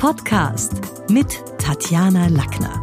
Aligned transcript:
Podcast 0.00 0.80
mit 1.10 1.44
Tatjana 1.58 2.28
Lackner. 2.28 2.82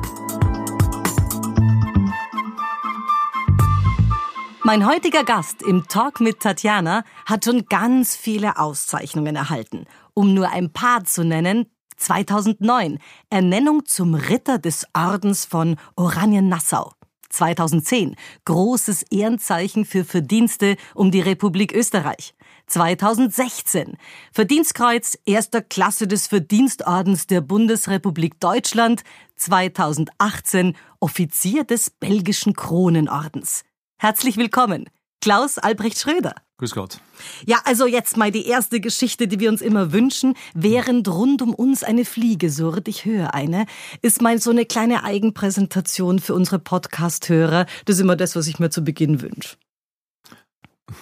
Mein 4.63 4.85
heutiger 4.85 5.23
Gast 5.23 5.63
im 5.63 5.87
Talk 5.87 6.19
mit 6.19 6.41
Tatjana 6.41 7.03
hat 7.25 7.45
schon 7.45 7.65
ganz 7.65 8.15
viele 8.15 8.59
Auszeichnungen 8.59 9.35
erhalten. 9.35 9.85
Um 10.13 10.35
nur 10.35 10.51
ein 10.51 10.71
paar 10.71 11.05
zu 11.05 11.23
nennen, 11.25 11.65
2009 11.95 12.99
Ernennung 13.31 13.87
zum 13.87 14.13
Ritter 14.13 14.59
des 14.59 14.85
Ordens 14.93 15.45
von 15.45 15.77
Oranien-Nassau. 15.95 16.91
2010 17.29 18.15
großes 18.45 19.01
Ehrenzeichen 19.09 19.85
für 19.85 20.05
Verdienste 20.05 20.77
um 20.93 21.09
die 21.09 21.21
Republik 21.21 21.73
Österreich. 21.73 22.35
2016 22.67 23.97
Verdienstkreuz 24.31 25.17
erster 25.25 25.61
Klasse 25.61 26.07
des 26.07 26.27
Verdienstordens 26.27 27.27
der 27.27 27.41
Bundesrepublik 27.41 28.39
Deutschland. 28.39 29.03
2018 29.37 30.75
Offizier 30.99 31.63
des 31.63 31.89
belgischen 31.89 32.53
Kronenordens. 32.53 33.63
Herzlich 33.99 34.37
willkommen, 34.37 34.89
Klaus 35.21 35.57
Albrecht 35.57 35.99
Schröder. 35.99 36.35
Grüß 36.57 36.71
Gott. 36.71 36.99
Ja, 37.45 37.59
also 37.65 37.85
jetzt 37.85 38.17
mal 38.17 38.31
die 38.31 38.47
erste 38.47 38.79
Geschichte, 38.79 39.27
die 39.27 39.39
wir 39.39 39.49
uns 39.49 39.61
immer 39.61 39.93
wünschen. 39.93 40.33
Während 40.55 41.07
rund 41.07 41.43
um 41.43 41.53
uns 41.53 41.83
eine 41.83 42.03
Fliege 42.03 42.49
surrt, 42.49 42.87
ich 42.87 43.05
höre 43.05 43.35
eine, 43.35 43.67
ist 44.01 44.23
mal 44.23 44.41
so 44.41 44.49
eine 44.49 44.65
kleine 44.65 45.03
Eigenpräsentation 45.03 46.17
für 46.17 46.33
unsere 46.33 46.57
Podcast-Hörer. 46.57 47.67
Das 47.85 47.97
ist 47.97 48.01
immer 48.01 48.15
das, 48.15 48.35
was 48.35 48.47
ich 48.47 48.57
mir 48.57 48.71
zu 48.71 48.83
Beginn 48.83 49.21
wünsche. 49.21 49.57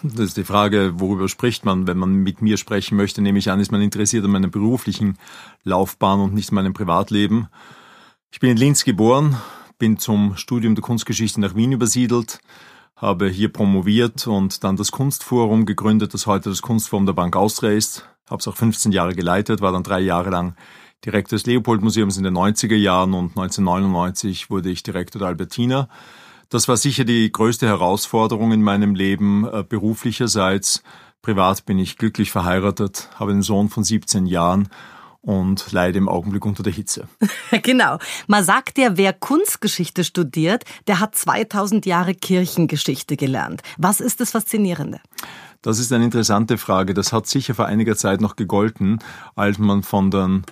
Das 0.02 0.20
ist 0.20 0.38
die 0.38 0.44
Frage, 0.44 1.00
worüber 1.00 1.30
spricht 1.30 1.64
man, 1.64 1.86
wenn 1.86 1.98
man 1.98 2.16
mit 2.16 2.42
mir 2.42 2.58
sprechen 2.58 2.98
möchte, 2.98 3.22
nehme 3.22 3.38
ich 3.38 3.52
an, 3.52 3.60
ist 3.60 3.72
man 3.72 3.82
interessiert 3.82 4.26
an 4.26 4.32
meiner 4.32 4.48
beruflichen 4.48 5.18
Laufbahn 5.64 6.20
und 6.20 6.34
nicht 6.34 6.50
an 6.50 6.56
meinem 6.56 6.74
Privatleben. 6.74 7.48
Ich 8.32 8.40
bin 8.40 8.50
in 8.50 8.58
Linz 8.58 8.84
geboren, 8.84 9.38
bin 9.78 9.98
zum 9.98 10.36
Studium 10.38 10.74
der 10.74 10.82
Kunstgeschichte 10.82 11.40
nach 11.40 11.56
Wien 11.56 11.72
übersiedelt, 11.72 12.40
habe 12.96 13.30
hier 13.30 13.54
promoviert 13.54 14.26
und 14.26 14.64
dann 14.64 14.76
das 14.76 14.92
Kunstforum 14.92 15.66
gegründet, 15.66 16.14
das 16.14 16.26
heute 16.26 16.50
das 16.50 16.62
Kunstforum 16.62 17.06
der 17.06 17.14
Bank 17.14 17.36
Austria 17.36 17.72
ist. 17.72 18.10
Habe 18.28 18.40
es 18.40 18.48
auch 18.48 18.56
15 18.56 18.92
Jahre 18.92 19.14
geleitet, 19.14 19.62
war 19.62 19.72
dann 19.72 19.84
drei 19.84 20.00
Jahre 20.00 20.32
lang 20.32 20.56
Direktor 21.06 21.38
des 21.38 21.46
Leopold-Museums 21.46 22.18
in 22.18 22.24
den 22.24 22.36
90er 22.36 22.76
Jahren 22.76 23.14
und 23.14 23.38
1999 23.38 24.50
wurde 24.50 24.72
ich 24.72 24.82
Direktor 24.82 25.20
der 25.20 25.28
Albertina. 25.28 25.88
Das 26.50 26.68
war 26.68 26.78
sicher 26.78 27.04
die 27.04 27.32
größte 27.32 27.68
Herausforderung 27.68 28.52
in 28.52 28.62
meinem 28.62 28.96
Leben 28.96 29.48
äh, 29.48 29.64
beruflicherseits. 29.68 30.84
Privat 31.22 31.66
bin 31.66 31.80
ich 31.80 31.98
glücklich 31.98 32.32
verheiratet, 32.32 33.10
habe 33.16 33.32
einen 33.32 33.42
Sohn 33.42 33.70
von 33.70 33.84
17 33.84 34.28
Jahren 34.28 34.70
und 35.22 35.72
leide 35.72 35.98
im 35.98 36.08
Augenblick 36.08 36.46
unter 36.46 36.62
der 36.62 36.72
Hitze. 36.72 37.08
genau. 37.64 37.98
Man 38.28 38.44
sagt 38.44 38.78
ja, 38.78 38.96
wer 38.96 39.12
Kunstgeschichte 39.12 40.04
studiert, 40.04 40.64
der 40.88 41.00
hat 41.00 41.16
2000 41.16 41.86
Jahre 41.88 42.14
Kirchengeschichte 42.14 43.18
gelernt. 43.18 43.64
Was 43.78 44.00
ist 44.00 44.22
das 44.22 44.32
Faszinierende? 44.32 45.02
Das 45.64 45.80
ist 45.80 45.92
eine 45.92 46.06
interessante 46.06 46.60
Frage. 46.60 46.94
Das 46.94 47.12
hat 47.12 47.26
sicher 47.26 47.56
vor 47.56 47.66
einiger 47.66 47.96
Zeit 47.96 48.22
noch 48.22 48.36
gegolten, 48.36 49.00
als 49.36 49.58
man 49.58 49.82
von 49.82 50.12
den 50.12 50.44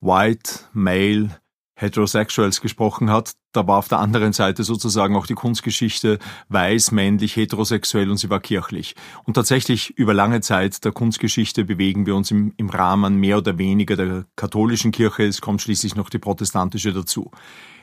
White 0.00 0.60
Male 0.74 1.30
Heterosexuals 1.74 2.60
gesprochen 2.60 3.10
hat, 3.10 3.32
da 3.52 3.66
war 3.66 3.78
auf 3.78 3.88
der 3.88 3.98
anderen 3.98 4.32
Seite 4.32 4.62
sozusagen 4.62 5.16
auch 5.16 5.26
die 5.26 5.34
Kunstgeschichte 5.34 6.18
weiß, 6.48 6.92
männlich, 6.92 7.36
heterosexuell 7.36 8.10
und 8.10 8.18
sie 8.18 8.28
war 8.28 8.40
kirchlich. 8.40 8.94
Und 9.24 9.34
tatsächlich 9.34 9.90
über 9.96 10.12
lange 10.12 10.40
Zeit 10.40 10.84
der 10.84 10.92
Kunstgeschichte 10.92 11.64
bewegen 11.64 12.06
wir 12.06 12.14
uns 12.14 12.30
im, 12.30 12.52
im 12.56 12.68
Rahmen 12.68 13.16
mehr 13.16 13.38
oder 13.38 13.56
weniger 13.56 13.96
der 13.96 14.26
katholischen 14.36 14.92
Kirche. 14.92 15.24
Es 15.24 15.40
kommt 15.40 15.62
schließlich 15.62 15.96
noch 15.96 16.10
die 16.10 16.18
protestantische 16.18 16.92
dazu. 16.92 17.30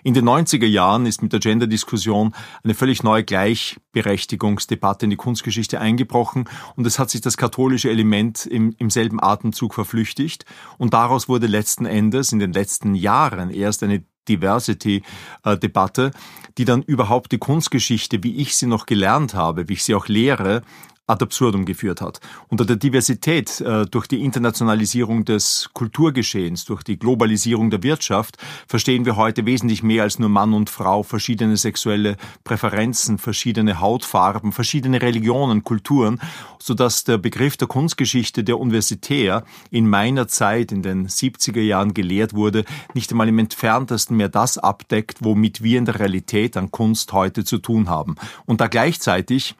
In 0.04 0.14
den 0.14 0.30
90er 0.30 0.68
Jahren 0.68 1.08
ist 1.08 1.24
mit 1.24 1.34
der 1.34 1.40
Gender-Diskussion 1.40 2.36
eine 2.64 2.76
völlig 2.76 3.02
neue 3.02 3.24
Gleichberechtigungsdebatte 3.24 5.08
in 5.08 5.10
die 5.10 5.16
Kunstgeschichte 5.16 5.80
eingebrochen 5.82 6.48
und 6.76 6.86
es 6.86 7.00
hat 7.00 7.10
sich 7.10 7.22
das 7.22 7.38
katholische 7.38 7.90
Element 7.90 8.46
im, 8.46 8.76
im 8.78 8.92
selben 8.92 9.20
Atemzug 9.20 9.74
verflüchtigt 9.74 10.46
und 10.78 10.94
daraus 10.94 11.28
wurde 11.28 11.48
letzten 11.48 11.88
Endes 11.88 12.32
in 12.32 12.38
den 12.38 12.54
letzten 12.54 12.94
Jahren 12.94 13.50
erst 13.50 13.82
eine 13.82 14.04
Diversity-Debatte, 14.28 16.12
die 16.58 16.66
dann 16.66 16.84
überhaupt 16.84 17.32
die 17.32 17.38
Kunstgeschichte, 17.38 18.24
wie 18.24 18.38
ich 18.38 18.56
sie 18.56 18.68
noch 18.68 18.86
gelernt 18.86 19.34
habe, 19.34 19.70
wie 19.70 19.74
ich 19.74 19.84
sie 19.84 19.96
auch 19.96 20.08
lehre, 20.08 20.62
ad 21.08 21.22
absurdum 21.22 21.66
geführt 21.66 22.02
hat. 22.02 22.20
Unter 22.48 22.66
der 22.66 22.78
Diversität, 22.78 23.62
äh, 23.62 23.86
durch 23.86 24.08
die 24.08 24.24
Internationalisierung 24.24 25.24
des 25.24 25.70
Kulturgeschehens, 25.74 26.66
durch 26.66 26.84
die 26.84 26.98
Globalisierung 26.98 27.70
der 27.70 27.84
Wirtschaft, 27.84 28.38
verstehen 28.68 29.06
wir 29.06 29.16
heute 29.16 29.46
wesentlich 29.46 29.84
mehr 29.84 30.04
als 30.04 30.18
nur 30.18 30.30
Mann 30.30 30.54
und 30.54 30.70
Frau, 30.70 31.04
verschiedene 31.04 31.58
sexuelle 31.58 32.18
Präferenzen, 32.44 33.20
verschiedene 33.20 33.80
Hautfarben, 33.80 34.52
verschiedene 34.52 35.02
Religionen, 35.02 35.64
Kulturen, 35.64 36.20
so 36.60 36.74
dass 36.74 37.04
der 37.04 37.20
Begriff 37.20 37.56
der 37.58 37.68
Kunstgeschichte, 37.68 38.44
der 38.44 38.60
universitär 38.60 39.44
in 39.70 39.88
meiner 39.88 40.28
Zeit 40.28 40.72
in 40.72 40.82
den 40.82 41.08
70er 41.08 41.62
Jahren 41.62 41.94
gelehrt 41.94 42.34
wurde, 42.34 42.66
nicht 42.96 43.12
einmal 43.12 43.30
im 43.30 43.38
entferntesten 43.38 44.18
mehr 44.18 44.30
das 44.30 44.58
abdeckt, 44.58 45.20
womit 45.22 45.62
wir 45.62 45.78
in 45.78 45.86
der 45.86 46.00
Realität 46.00 46.58
an 46.58 46.72
Kunst 46.72 47.14
heute 47.14 47.44
zu 47.44 47.60
tun 47.60 47.90
haben. 47.90 48.16
Und 48.46 48.60
da 48.60 48.68
gleichzeitig 48.68 49.56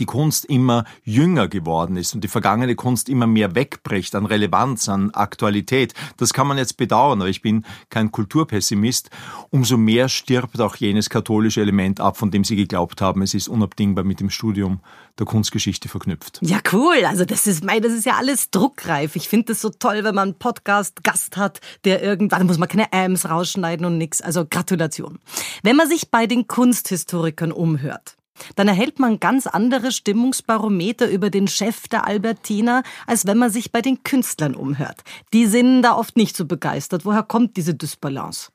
die 0.00 0.06
Kunst 0.06 0.44
immer 0.46 0.84
jünger 1.04 1.48
geworden 1.48 1.96
ist 1.96 2.14
und 2.14 2.24
die 2.24 2.28
vergangene 2.28 2.74
Kunst 2.74 3.08
immer 3.08 3.26
mehr 3.26 3.54
wegbricht 3.54 4.14
an 4.14 4.26
Relevanz, 4.26 4.88
an 4.88 5.10
Aktualität. 5.12 5.94
Das 6.16 6.32
kann 6.32 6.46
man 6.46 6.58
jetzt 6.58 6.76
bedauern, 6.76 7.20
aber 7.20 7.30
ich 7.30 7.42
bin 7.42 7.64
kein 7.90 8.10
Kulturpessimist. 8.10 9.10
Umso 9.50 9.76
mehr 9.76 10.08
stirbt 10.08 10.60
auch 10.60 10.76
jenes 10.76 11.10
katholische 11.10 11.60
Element 11.60 12.00
ab, 12.00 12.16
von 12.16 12.30
dem 12.30 12.44
Sie 12.44 12.56
geglaubt 12.56 13.00
haben, 13.00 13.22
es 13.22 13.34
ist 13.34 13.48
unabdingbar 13.48 14.04
mit 14.04 14.20
dem 14.20 14.30
Studium 14.30 14.80
der 15.18 15.26
Kunstgeschichte 15.26 15.88
verknüpft. 15.88 16.40
Ja, 16.42 16.58
cool. 16.72 17.04
Also 17.06 17.24
das 17.24 17.46
ist, 17.46 17.64
das 17.64 17.92
ist 17.92 18.06
ja 18.06 18.16
alles 18.16 18.50
druckreif. 18.50 19.14
Ich 19.14 19.28
finde 19.28 19.52
es 19.52 19.60
so 19.60 19.70
toll, 19.70 20.02
wenn 20.02 20.14
man 20.14 20.30
einen 20.30 20.38
Podcast-Gast 20.38 21.36
hat, 21.36 21.60
der 21.84 22.02
irgendwann, 22.02 22.40
da 22.40 22.44
muss 22.46 22.58
man 22.58 22.68
keine 22.68 22.92
Ams 22.92 23.28
rausschneiden 23.28 23.86
und 23.86 23.98
nix. 23.98 24.20
Also 24.20 24.44
Gratulation. 24.44 25.20
Wenn 25.62 25.76
man 25.76 25.88
sich 25.88 26.10
bei 26.10 26.26
den 26.26 26.48
Kunsthistorikern 26.48 27.52
umhört, 27.52 28.16
dann 28.56 28.68
erhält 28.68 28.98
man 28.98 29.20
ganz 29.20 29.46
andere 29.46 29.92
Stimmungsbarometer 29.92 31.10
über 31.10 31.30
den 31.30 31.48
Chef 31.48 31.88
der 31.88 32.06
Albertina, 32.06 32.82
als 33.06 33.26
wenn 33.26 33.38
man 33.38 33.50
sich 33.50 33.72
bei 33.72 33.80
den 33.80 34.02
Künstlern 34.02 34.54
umhört. 34.54 35.02
Die 35.32 35.46
sind 35.46 35.82
da 35.82 35.94
oft 35.94 36.16
nicht 36.16 36.36
so 36.36 36.44
begeistert. 36.44 37.04
Woher 37.04 37.22
kommt 37.22 37.56
diese 37.56 37.74
Dysbalance? 37.74 38.50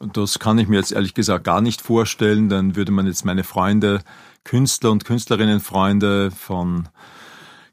Das 0.00 0.38
kann 0.38 0.58
ich 0.58 0.68
mir 0.68 0.76
jetzt 0.76 0.92
ehrlich 0.92 1.14
gesagt 1.14 1.44
gar 1.44 1.60
nicht 1.60 1.80
vorstellen. 1.80 2.48
Dann 2.48 2.76
würde 2.76 2.92
man 2.92 3.06
jetzt 3.06 3.24
meine 3.24 3.42
Freunde, 3.42 4.02
Künstler 4.44 4.92
und 4.92 5.04
Künstlerinnenfreunde 5.04 6.30
von 6.30 6.88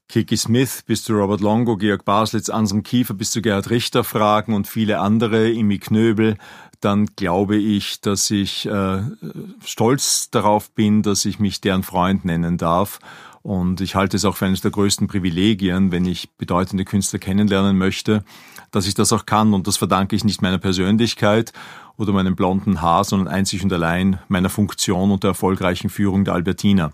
Kiki 0.07 0.37
Smith 0.37 0.83
bis 0.85 1.03
zu 1.03 1.13
Robert 1.13 1.41
Longo, 1.41 1.77
Georg 1.77 2.05
Baslitz, 2.05 2.49
Anselm 2.49 2.83
Kiefer 2.83 3.13
bis 3.13 3.31
zu 3.31 3.41
Gerhard 3.41 3.69
Richter 3.69 4.03
fragen 4.03 4.53
und 4.53 4.67
viele 4.67 4.99
andere, 4.99 5.49
Imi 5.51 5.79
Knöbel, 5.79 6.37
dann 6.85 7.07
glaube 7.15 7.57
ich, 7.57 7.99
dass 8.01 8.29
ich 8.29 8.67
äh, 8.67 9.01
stolz 9.65 10.29
darauf 10.29 10.71
bin, 10.71 11.01
dass 11.01 11.25
ich 11.25 11.39
mich 11.39 11.59
deren 11.59 11.83
Freund 11.83 12.23
nennen 12.25 12.57
darf. 12.57 12.99
Und 13.41 13.81
ich 13.81 13.95
halte 13.95 14.17
es 14.17 14.25
auch 14.25 14.37
für 14.37 14.45
eines 14.45 14.61
der 14.61 14.71
größten 14.71 15.07
Privilegien, 15.07 15.91
wenn 15.91 16.05
ich 16.05 16.31
bedeutende 16.37 16.85
Künstler 16.85 17.19
kennenlernen 17.19 17.77
möchte, 17.77 18.23
dass 18.71 18.87
ich 18.87 18.93
das 18.93 19.11
auch 19.13 19.25
kann. 19.25 19.53
Und 19.53 19.67
das 19.67 19.77
verdanke 19.77 20.15
ich 20.15 20.23
nicht 20.23 20.41
meiner 20.41 20.57
Persönlichkeit 20.57 21.53
oder 21.97 22.13
meinem 22.13 22.35
blonden 22.35 22.81
Haar, 22.81 23.03
sondern 23.03 23.27
einzig 23.27 23.63
und 23.63 23.71
allein 23.71 24.19
meiner 24.27 24.49
Funktion 24.49 25.11
und 25.11 25.23
der 25.23 25.29
erfolgreichen 25.29 25.89
Führung 25.89 26.25
der 26.25 26.33
Albertina. 26.33 26.91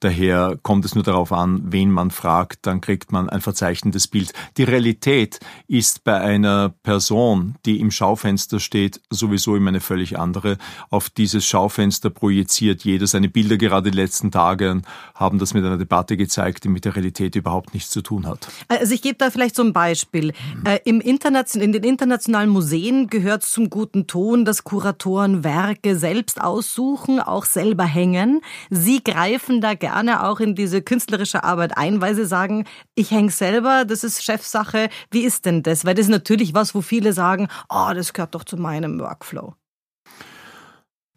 Daher 0.00 0.56
kommt 0.62 0.84
es 0.84 0.94
nur 0.94 1.02
darauf 1.02 1.32
an, 1.32 1.60
wen 1.72 1.90
man 1.90 2.12
fragt, 2.12 2.66
dann 2.66 2.80
kriegt 2.80 3.10
man 3.10 3.28
ein 3.28 3.40
verzeichnetes 3.40 4.06
Bild. 4.06 4.32
Die 4.56 4.62
Realität 4.62 5.40
ist 5.66 6.04
bei 6.04 6.20
einer 6.20 6.68
Person, 6.68 7.56
die 7.66 7.80
im 7.80 7.90
Schaufenster 7.90 8.60
steht, 8.60 9.00
sowieso 9.10 9.56
immer 9.56 9.68
eine 9.68 9.80
völlig 9.80 10.16
andere. 10.18 10.56
Auf 10.90 11.10
dieses 11.10 11.44
Schaufenster 11.44 12.10
projiziert 12.10 12.84
jeder 12.84 13.08
seine 13.08 13.28
Bilder. 13.28 13.56
Gerade 13.56 13.90
die 13.90 13.96
letzten 13.96 14.30
Tage 14.30 14.82
haben 15.16 15.40
das 15.40 15.52
mit 15.52 15.64
einer 15.64 15.78
Debatte 15.78 16.16
gezeigt, 16.16 16.62
die 16.62 16.68
mit 16.68 16.84
der 16.84 16.94
Realität 16.94 17.34
überhaupt 17.34 17.74
nichts 17.74 17.90
zu 17.90 18.00
tun 18.00 18.26
hat. 18.26 18.48
Also 18.68 18.94
ich 18.94 19.02
gebe 19.02 19.18
da 19.18 19.30
vielleicht 19.30 19.56
so 19.56 19.64
ein 19.64 19.72
Beispiel. 19.72 20.32
Äh, 20.64 20.78
Im 20.84 21.00
in 21.00 21.72
den 21.72 21.84
internationalen 21.84 22.50
Museen 22.50 23.08
gehört 23.08 23.42
zum 23.42 23.70
guten 23.70 24.06
Ton, 24.06 24.37
tun, 24.38 24.44
dass 24.44 24.64
Kuratoren 24.64 25.44
Werke 25.44 25.96
selbst 25.96 26.40
aussuchen, 26.40 27.20
auch 27.20 27.44
selber 27.44 27.84
hängen. 27.84 28.40
Sie 28.70 29.02
greifen 29.02 29.60
da 29.60 29.74
gerne 29.74 30.26
auch 30.26 30.40
in 30.40 30.54
diese 30.54 30.82
künstlerische 30.82 31.44
Arbeit 31.44 31.76
ein, 31.76 32.00
weil 32.00 32.14
sie 32.14 32.26
sagen, 32.26 32.64
ich 32.94 33.10
hänge 33.10 33.30
selber, 33.30 33.84
das 33.84 34.04
ist 34.04 34.22
Chefsache. 34.22 34.88
Wie 35.10 35.22
ist 35.22 35.44
denn 35.44 35.62
das? 35.62 35.84
Weil 35.84 35.94
das 35.94 36.06
ist 36.06 36.10
natürlich 36.10 36.54
was, 36.54 36.74
wo 36.74 36.82
viele 36.82 37.12
sagen, 37.12 37.48
oh, 37.68 37.90
das 37.94 38.12
gehört 38.12 38.34
doch 38.34 38.44
zu 38.44 38.56
meinem 38.56 39.00
Workflow. 39.00 39.54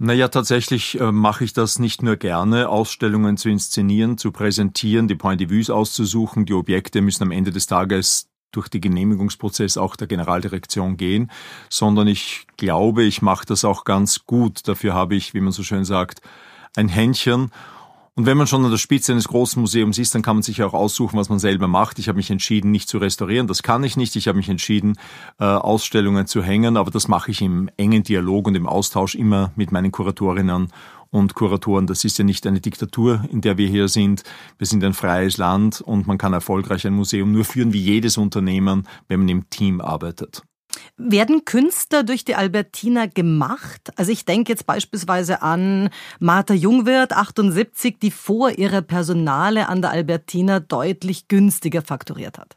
Naja, 0.04 0.30
tatsächlich 0.30 1.00
äh, 1.00 1.12
mache 1.12 1.44
ich 1.44 1.54
das 1.54 1.78
nicht 1.78 2.02
nur 2.02 2.16
gerne, 2.16 2.70
Ausstellungen 2.70 3.38
zu 3.38 3.50
inszenieren, 3.50 4.18
zu 4.18 4.32
präsentieren, 4.32 5.08
die 5.08 5.14
Point 5.14 5.42
de 5.42 5.52
Vue 5.52 5.72
auszusuchen. 5.72 6.48
Die 6.48 6.56
Objekte 6.56 7.02
müssen 7.02 7.22
am 7.22 7.30
Ende 7.30 7.52
des 7.52 7.68
Tages 7.68 8.31
durch 8.52 8.70
die 8.70 8.82
Genehmigungsprozess 8.82 9.78
auch 9.78 9.96
der 9.96 10.08
Generaldirektion 10.08 10.98
gehen, 10.98 11.32
sondern 11.70 12.08
ich 12.08 12.48
glaube, 12.58 13.04
ich 13.04 13.22
mache 13.22 13.46
das 13.46 13.66
auch 13.66 13.84
ganz 13.84 14.26
gut. 14.26 14.68
Dafür 14.68 14.94
habe 14.94 15.16
ich, 15.16 15.34
wie 15.34 15.42
man 15.42 15.52
so 15.52 15.64
schön 15.64 15.86
sagt, 15.86 16.22
ein 16.76 16.88
Händchen 16.88 17.52
und 18.14 18.26
wenn 18.26 18.38
man 18.38 18.46
schon 18.46 18.66
an 18.66 18.72
der 18.72 18.78
Spitze 18.78 19.14
eines 19.14 19.30
großen 19.30 19.62
Museums 19.62 19.98
ist, 19.98 20.14
dann 20.14 20.22
kann 20.22 20.36
man 20.36 20.44
sich 20.44 20.62
auch 20.64 20.74
aussuchen, 20.74 21.18
was 21.18 21.30
man 21.30 21.40
selber 21.40 21.68
macht. 21.68 21.98
Ich 21.98 22.10
habe 22.10 22.18
mich 22.18 22.30
entschieden, 22.30 22.70
nicht 22.70 22.90
zu 22.90 22.98
restaurieren. 22.98 23.48
Das 23.48 23.64
kann 23.64 23.86
ich 23.86 23.96
nicht. 23.96 24.18
Ich 24.18 24.28
habe 24.28 24.38
mich 24.38 24.50
entschieden, 24.50 24.98
äh, 25.40 25.46
Ausstellungen 25.46 26.28
zu 26.28 26.44
hängen. 26.44 26.76
Aber 26.76 26.92
das 26.92 27.08
mache 27.08 27.32
ich 27.32 27.42
im 27.42 27.70
engen 27.78 28.04
Dialog 28.04 28.48
und 28.48 28.56
im 28.56 28.68
Austausch 28.68 29.16
immer 29.16 29.52
mit 29.56 29.72
meinen 29.72 29.94
Kuratorinnen 29.94 30.74
und 31.12 31.36
Kuratoren. 31.36 31.88
Das 31.88 32.04
ist 32.04 32.18
ja 32.18 32.24
nicht 32.24 32.48
eine 32.48 32.62
Diktatur, 32.62 33.24
in 33.32 33.42
der 33.42 33.58
wir 33.58 33.68
hier 33.68 33.88
sind. 33.88 34.24
Wir 34.58 34.66
sind 34.66 34.84
ein 34.84 34.94
freies 34.94 35.38
Land 35.38 35.82
und 35.82 36.08
man 36.08 36.18
kann 36.18 36.34
erfolgreich 36.34 36.88
ein 36.88 36.94
Museum 36.94 37.32
nur 37.32 37.46
führen 37.46 37.74
wie 37.74 37.82
jedes 37.82 38.18
Unternehmen, 38.18 38.88
wenn 39.08 39.20
man 39.20 39.30
im 39.30 39.50
Team 39.50 39.82
arbeitet. 39.82 40.42
Werden 40.98 41.46
Künstler 41.46 42.04
durch 42.04 42.24
die 42.24 42.36
Albertina 42.36 43.08
gemacht? 43.08 43.92
Also 43.98 44.12
ich 44.12 44.24
denke 44.24 44.52
jetzt 44.52 44.66
beispielsweise 44.66 45.42
an 45.42 45.90
Martha 46.20 46.54
Jungwirth, 46.54 47.12
78, 47.12 48.00
die 48.00 48.12
vor 48.12 48.52
ihrer 48.52 48.82
Personale 48.82 49.68
an 49.68 49.82
der 49.82 49.92
Albertina 49.92 50.60
deutlich 50.60 51.28
günstiger 51.28 51.82
fakturiert 51.82 52.38
hat. 52.38 52.56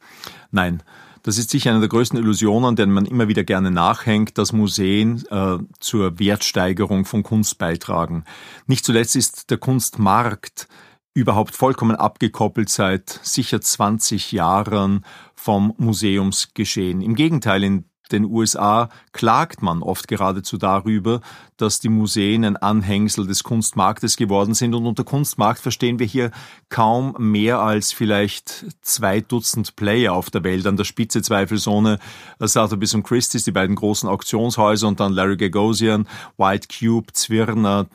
Nein. 0.50 0.82
Das 1.24 1.38
ist 1.38 1.48
sicher 1.48 1.70
eine 1.70 1.80
der 1.80 1.88
größten 1.88 2.18
Illusionen, 2.18 2.76
denen 2.76 2.92
man 2.92 3.06
immer 3.06 3.28
wieder 3.28 3.44
gerne 3.44 3.70
nachhängt, 3.70 4.36
dass 4.36 4.52
Museen 4.52 5.24
äh, 5.30 5.56
zur 5.80 6.18
Wertsteigerung 6.18 7.06
von 7.06 7.22
Kunst 7.22 7.56
beitragen. 7.56 8.24
Nicht 8.66 8.84
zuletzt 8.84 9.16
ist 9.16 9.50
der 9.50 9.56
Kunstmarkt 9.56 10.68
überhaupt 11.14 11.56
vollkommen 11.56 11.96
abgekoppelt 11.96 12.68
seit 12.68 13.08
sicher 13.22 13.62
20 13.62 14.32
Jahren 14.32 15.02
vom 15.34 15.72
Museumsgeschehen. 15.78 17.00
Im 17.00 17.14
Gegenteil, 17.14 17.64
in 17.64 17.84
den 18.12 18.24
USA 18.24 18.90
klagt 19.12 19.62
man 19.62 19.82
oft 19.82 20.08
geradezu 20.08 20.58
darüber, 20.58 21.20
dass 21.56 21.80
die 21.80 21.88
Museen 21.88 22.44
ein 22.44 22.56
Anhängsel 22.56 23.26
des 23.26 23.44
Kunstmarktes 23.44 24.16
geworden 24.16 24.54
sind. 24.54 24.74
Und 24.74 24.86
unter 24.86 25.04
Kunstmarkt 25.04 25.60
verstehen 25.60 25.98
wir 25.98 26.06
hier 26.06 26.30
kaum 26.68 27.14
mehr 27.18 27.60
als 27.60 27.92
vielleicht 27.92 28.66
zwei 28.82 29.20
Dutzend 29.20 29.76
Player 29.76 30.12
auf 30.12 30.30
der 30.30 30.44
Welt. 30.44 30.66
An 30.66 30.76
der 30.76 30.84
Spitze 30.84 31.22
zweifelsohne 31.22 31.98
Sotheby's 32.38 32.94
und 32.94 33.04
Christie's, 33.04 33.44
die 33.44 33.52
beiden 33.52 33.76
großen 33.76 34.08
Auktionshäuser 34.08 34.88
und 34.88 35.00
dann 35.00 35.12
Larry 35.12 35.36
Gagosian, 35.36 36.06
White 36.36 36.68
Cube, 36.68 37.12
Zwirner, 37.12 37.86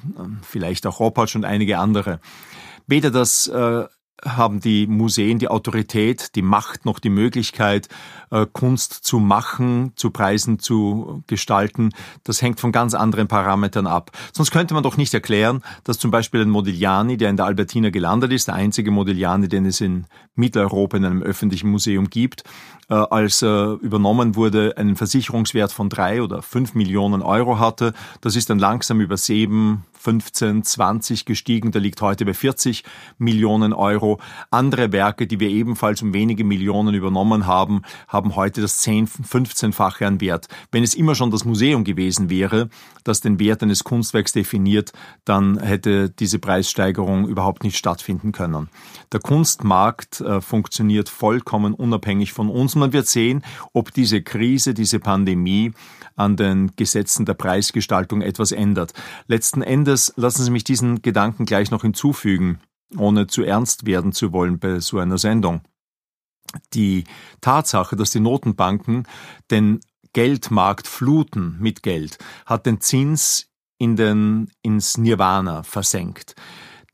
vielleicht 0.41 0.88
auch 0.88 1.00
Roppatsch 1.00 1.35
und 1.35 1.45
einige 1.45 1.77
andere. 1.77 2.19
Weder 2.88 3.12
das 3.12 3.45
äh, 3.47 3.85
haben 4.25 4.60
die 4.60 4.88
Museen 4.88 5.39
die 5.39 5.48
Autorität, 5.48 6.36
die 6.36 6.42
Macht, 6.42 6.86
noch 6.86 7.00
die 7.00 7.10
Möglichkeit, 7.10 7.88
äh, 8.31 8.45
Kunst 8.51 8.94
zu 8.94 9.19
machen, 9.19 9.94
zu 9.95 10.12
Preisen 10.12 10.60
zu 10.60 11.24
gestalten. 11.27 11.92
Das 12.24 12.42
hängt 12.42 12.60
von 12.60 12.71
ganz 12.71 12.94
anderen 12.94 13.27
Parametern 13.27 13.88
ab. 13.88 14.12
Sonst 14.33 14.51
könnte 14.51 14.74
man 14.74 14.83
doch 14.83 14.98
nicht 14.98 15.13
erklären, 15.13 15.62
dass 15.83 16.00
zum 16.00 16.12
Beispiel 16.12 16.42
ein 16.42 16.50
Modigliani, 16.50 17.18
der 17.18 17.30
in 17.30 17.38
der 17.38 17.45
Albertina 17.45 17.89
gelandet 17.89 18.31
ist, 18.31 18.48
der 18.48 18.56
einzige 18.56 18.92
Modigliani, 18.92 19.48
den 19.48 19.66
es 19.66 19.81
in 19.81 20.06
Mitteleuropa 20.36 20.98
in 20.98 21.06
einem 21.06 21.22
öffentlichen 21.22 21.69
Museum 21.69 22.10
gibt, 22.10 22.44
äh, 22.89 22.95
als 22.95 23.42
er 23.44 23.77
übernommen 23.81 24.36
wurde, 24.36 24.75
einen 24.77 24.95
Versicherungswert 24.95 25.72
von 25.72 25.89
drei 25.89 26.22
oder 26.22 26.42
fünf 26.42 26.74
Millionen 26.74 27.22
Euro 27.22 27.60
hatte. 27.60 27.94
Das 28.22 28.36
ist 28.36 28.50
dann 28.50 28.60
langsam 28.60 29.01
über 29.01 29.18
sieben, 29.18 29.86
15, 30.00 30.63
20 30.63 31.25
gestiegen. 31.25 31.72
Der 31.72 31.81
liegt 31.81 32.01
heute 32.01 32.25
bei 32.25 32.34
40 32.34 32.84
Millionen 33.18 33.74
Euro. 33.74 34.19
Andere 34.50 34.92
Werke, 34.92 35.28
die 35.28 35.40
wir 35.40 35.50
ebenfalls 35.50 36.01
um 36.01 36.13
wenige 36.13 36.46
Millionen 36.46 36.96
übernommen 36.96 37.46
haben, 37.46 37.81
haben 38.07 38.36
heute 38.36 38.62
das 38.62 38.78
10, 38.78 39.07
15-fache 39.07 40.07
an 40.07 40.22
Wert. 40.22 40.48
Wenn 40.72 40.84
es 40.84 40.94
immer 40.94 41.16
schon 41.16 41.31
das 41.31 41.44
Museum 41.44 41.84
gewesen 41.84 42.30
wäre, 42.30 42.69
das 43.04 43.19
den 43.19 43.40
Wert 43.40 43.62
eines 43.62 43.84
Kunstwerks 43.84 44.31
definiert, 44.31 44.94
dann 45.25 45.60
hätte 45.60 46.10
diese 46.10 46.40
Preissteigerung 46.40 47.28
überhaupt 47.28 47.63
nicht 47.63 47.78
stattfinden 47.78 48.31
können. 48.31 48.69
Der 49.12 49.19
Kunstmarkt 49.19 50.22
äh, 50.22 50.40
funktioniert 50.40 51.10
vollkommen 51.10 51.74
unabhängig 51.74 52.31
von 52.31 52.50
uns. 52.50 52.75
Man 52.75 52.94
wird 52.94 53.07
sehen, 53.07 53.44
ob 53.74 53.94
diese 53.94 54.22
Krise, 54.22 54.74
diese 54.74 55.00
Pandemie 55.00 55.74
an 56.16 56.36
den 56.36 56.72
Gesetzen 56.75 57.25
der 57.25 57.34
Preisgestaltung 57.34 58.22
etwas 58.22 58.51
ändert. 58.51 58.94
Letzten 59.28 59.62
Endes 59.62 59.88
lassen 60.15 60.44
Sie 60.44 60.51
mich 60.51 60.63
diesen 60.63 61.01
Gedanken 61.01 61.45
gleich 61.45 61.71
noch 61.71 61.81
hinzufügen, 61.81 62.59
ohne 62.97 63.27
zu 63.27 63.44
ernst 63.44 63.86
werden 63.86 64.12
zu 64.12 64.31
wollen 64.31 64.59
bei 64.59 64.80
so 64.80 65.00
einer 65.00 65.18
Sendung. 65.18 65.62
Die 66.74 67.03
Tatsache, 67.41 67.95
dass 67.95 68.09
die 68.09 68.19
Notenbanken 68.19 69.07
den 69.51 69.80
Geldmarkt 70.13 70.88
fluten 70.88 71.57
mit 71.59 71.83
Geld, 71.83 72.18
hat 72.45 72.65
den 72.65 72.81
Zins 72.81 73.47
in 73.77 73.95
den, 73.95 74.51
ins 74.62 74.97
Nirvana 74.97 75.63
versenkt. 75.63 76.36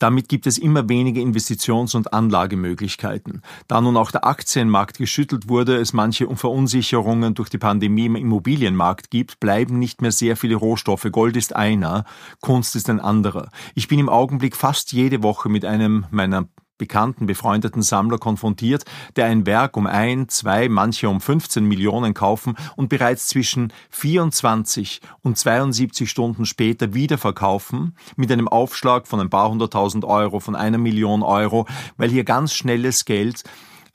Damit 0.06 0.30
gibt 0.30 0.46
es 0.46 0.60
immer 0.60 0.88
weniger 0.88 1.20
Investitions- 1.20 1.96
und 1.96 2.14
Anlagemöglichkeiten. 2.14 3.42
Da 3.68 3.82
nun 3.82 3.98
auch 3.98 4.12
der 4.12 4.24
Aktienmarkt 4.24 5.00
geschüttelt 5.00 5.50
wurde, 5.50 5.78
es 5.78 5.94
manche 5.94 6.28
Verunsicherungen 6.36 7.34
durch 7.34 7.50
die 7.50 7.58
Pandemie 7.58 8.06
im 8.06 8.16
Immobilienmarkt 8.16 9.10
gibt, 9.10 9.40
bleiben 9.40 9.80
nicht 9.80 10.04
mehr 10.04 10.12
sehr 10.12 10.38
viele 10.38 10.58
Rohstoffe. 10.58 11.08
Gold 11.12 11.36
ist 11.36 11.56
einer, 11.56 12.06
Kunst 12.40 12.76
ist 12.76 12.88
ein 12.88 13.00
anderer. 13.00 13.50
Ich 13.74 13.88
bin 13.88 13.98
im 13.98 14.08
Augenblick 14.08 14.56
fast 14.56 14.92
jede 14.92 15.24
Woche 15.24 15.50
mit 15.50 15.66
einem 15.66 16.06
meiner 16.12 16.48
bekannten, 16.78 17.26
befreundeten 17.26 17.82
Sammler 17.82 18.18
konfrontiert, 18.18 18.84
der 19.16 19.26
ein 19.26 19.46
Werk 19.46 19.78
um 19.78 19.88
ein, 19.88 20.30
zwei, 20.30 20.70
manche 20.70 21.10
um 21.10 21.22
15 21.22 21.66
Millionen 21.66 22.14
kaufen 22.14 22.56
und 22.76 22.90
bereits 22.90 23.28
zwischen 23.28 23.72
24 23.90 25.02
und 25.22 25.38
72 25.38 26.10
Stunden 26.10 26.46
später 26.46 26.94
wieder 26.94 27.18
verkaufen, 27.18 27.96
mit 28.16 28.32
einem 28.32 28.48
Aufschlag 28.48 29.08
von 29.08 29.20
ein 29.20 29.30
paar 29.30 29.50
hunderttausend 29.50 30.06
Euro, 30.06 30.40
von 30.40 30.56
einer 30.56 30.78
Million 30.78 31.24
Euro, 31.24 31.66
weil 31.98 32.10
hier 32.10 32.24
ganz 32.24 32.54
schnelles 32.54 33.06
Geld 33.06 33.44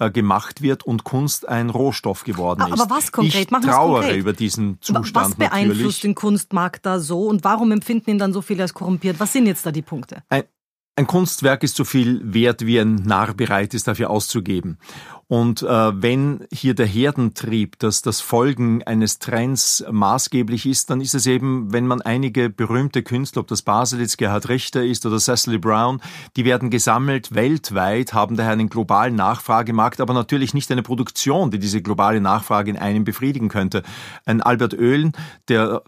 äh, 0.00 0.11
gemacht 0.11 0.62
wird 0.62 0.83
und 0.85 1.05
Kunst 1.05 1.47
ein 1.47 1.69
Rohstoff 1.69 2.25
geworden 2.25 2.62
ist. 2.73 2.81
Aber 2.81 2.94
was 2.94 3.12
konkret? 3.12 3.50
Ich 3.50 3.59
trauere 3.59 4.00
konkret. 4.00 4.17
über 4.17 4.33
diesen 4.33 4.81
Zustand 4.81 5.15
Was 5.15 5.35
beeinflusst 5.35 5.76
natürlich. 5.76 6.00
den 6.00 6.15
Kunstmarkt 6.15 6.87
da 6.87 6.99
so 6.99 7.26
und 7.26 7.44
warum 7.44 7.71
empfinden 7.71 8.12
ihn 8.12 8.19
dann 8.19 8.33
so 8.33 8.41
viele 8.41 8.62
als 8.62 8.73
korrumpiert? 8.73 9.21
Was 9.21 9.35
sind 9.35 9.44
jetzt 9.44 9.67
da 9.67 9.71
die 9.73 9.83
Punkte? 9.83 10.23
Ein, 10.31 10.44
ein 10.96 11.06
Kunstwerk 11.06 11.62
ist 11.62 11.76
so 11.76 11.84
viel 11.84 12.20
wert, 12.22 12.66
wie 12.66 12.78
ein 12.78 12.96
Narr 12.96 13.32
bereit 13.34 13.72
ist, 13.75 13.88
dafür 13.88 14.10
auszugeben. 14.10 14.78
Und 15.28 15.62
äh, 15.62 16.02
wenn 16.02 16.44
hier 16.52 16.75
der 16.75 16.87
Herdentrieb, 16.87 17.78
dass 17.78 18.02
das 18.02 18.20
Folgen 18.20 18.82
eines 18.82 19.20
Trends 19.20 19.84
maßgeblich 19.88 20.66
ist, 20.66 20.90
dann 20.90 21.00
ist 21.00 21.14
es 21.14 21.26
eben, 21.26 21.73
wenn 21.73 21.87
man 21.87 22.02
einige 22.02 22.50
berühmte 22.50 23.04
Künstler, 23.04 23.42
ob 23.42 23.47
das 23.47 23.62
Baselitz, 23.62 24.16
Gerhard 24.16 24.49
Richter 24.49 24.85
ist 24.85 25.06
oder 25.06 25.18
Cecily 25.18 25.59
Brown, 25.59 26.02
die 26.35 26.44
werden 26.44 26.68
gesammelt 26.68 27.32
weltweit, 27.32 28.12
haben 28.12 28.37
daher 28.37 28.52
einen 28.52 28.68
globalen 28.68 29.14
Nachfragemarkt, 29.14 30.00
aber 30.00 30.14
natürlich 30.14 30.52
nicht 30.52 30.73
eine 30.73 30.82
Produktion, 30.82 31.52
die 31.52 31.61
diese 31.61 31.80
globale 31.80 32.20
Nachfrage 32.20 32.68
in 32.68 32.76
einem 32.76 33.04
befriedigen 33.04 33.49
könnte. 33.49 33.85
Ein 34.25 34.42
Albert 34.42 34.75
Oehlen, 34.75 35.12
der 35.47 35.82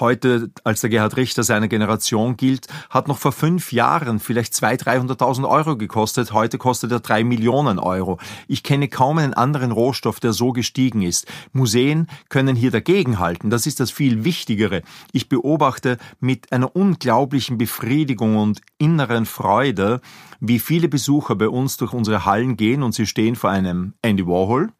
heute 0.00 0.50
als 0.64 0.80
der 0.80 0.90
Gerhard 0.90 1.16
Richter 1.16 1.42
seiner 1.42 1.68
Generation 1.68 2.36
gilt, 2.36 2.66
hat 2.90 3.08
noch 3.08 3.18
vor 3.18 3.32
fünf 3.32 3.72
Jahren 3.72 4.20
vielleicht 4.20 4.52
200.000, 4.54 5.18
300.000 5.18 5.48
Euro 5.48 5.76
gekostet. 5.76 6.32
Heute 6.32 6.58
kostet 6.58 6.92
er 6.92 7.00
drei 7.00 7.24
Millionen 7.24 7.78
Euro. 7.78 8.18
Ich 8.48 8.62
kenne 8.62 8.88
kaum 8.88 9.18
einen 9.18 9.34
anderen 9.34 9.72
Rohstoff, 9.72 10.20
der 10.20 10.32
so 10.32 10.52
gestiegen 10.52 11.02
ist. 11.02 11.26
Museen 11.52 12.08
können 12.28 12.56
hier 12.56 12.70
dagegenhalten. 12.70 13.50
Das 13.50 13.66
ist 13.66 13.80
das 13.80 13.90
viel 13.90 14.24
Wichtigere. 14.24 14.82
Ich 15.12 15.28
beobachte 15.28 15.98
mit 16.20 16.52
einer 16.52 16.74
unglaublichen 16.74 17.58
Befriedigung 17.58 18.36
und 18.36 18.60
inneren 18.78 19.26
Freude, 19.26 20.00
wie 20.40 20.58
viele 20.58 20.88
Besucher 20.88 21.36
bei 21.36 21.48
uns 21.48 21.76
durch 21.76 21.92
unsere 21.92 22.24
Hallen 22.24 22.56
gehen 22.56 22.82
und 22.82 22.94
sie 22.94 23.06
stehen 23.06 23.36
vor 23.36 23.50
einem 23.50 23.94
Andy 24.02 24.26
Warhol, 24.26 24.70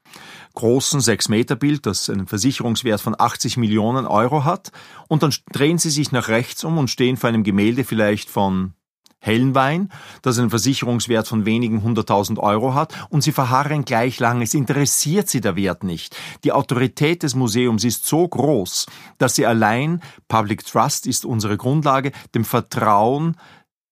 großen 0.55 1.01
6-Meter-Bild, 1.01 1.87
das 1.87 2.11
einen 2.11 2.27
Versicherungswert 2.27 3.01
von 3.01 3.15
80 3.19 3.57
Millionen 3.57 4.07
Euro 4.07 4.45
hat, 4.45 4.73
und 5.09 5.23
dann 5.23 5.35
drehen 5.53 5.79
sie 5.79 5.91
sich 5.91 6.13
nach 6.13 6.29
rechts 6.29 6.65
um 6.65 6.79
und 6.79 6.89
stehen 6.89 7.17
vor 7.17 7.29
einem 7.29 7.45
Gemälde 7.45 7.85
vielleicht 7.85 8.31
von 8.31 8.75
Hellenwein, 9.23 9.89
das 10.23 10.39
einen 10.39 10.51
Versicherungswert 10.51 11.29
von 11.29 11.45
wenigen 11.45 11.85
hunderttausend 11.85 12.41
Euro 12.41 12.75
hat, 12.75 12.93
und 13.09 13.23
sie 13.23 13.31
verharren 13.31 13.85
gleich 13.85 14.19
lang. 14.19 14.43
Es 14.43 14.53
interessiert 14.53 15.29
sie 15.29 15.41
der 15.41 15.55
Wert 15.55 15.85
nicht. 15.85 16.17
Die 16.43 16.51
Autorität 16.51 17.23
des 17.23 17.37
Museums 17.37 17.85
ist 17.85 18.05
so 18.05 18.27
groß, 18.27 18.87
dass 19.19 19.37
sie 19.37 19.47
allein, 19.47 20.03
Public 20.27 20.67
Trust 20.67 21.07
ist 21.07 21.25
unsere 21.25 21.57
Grundlage, 21.57 22.11
dem 22.35 22.45
Vertrauen 22.45 23.37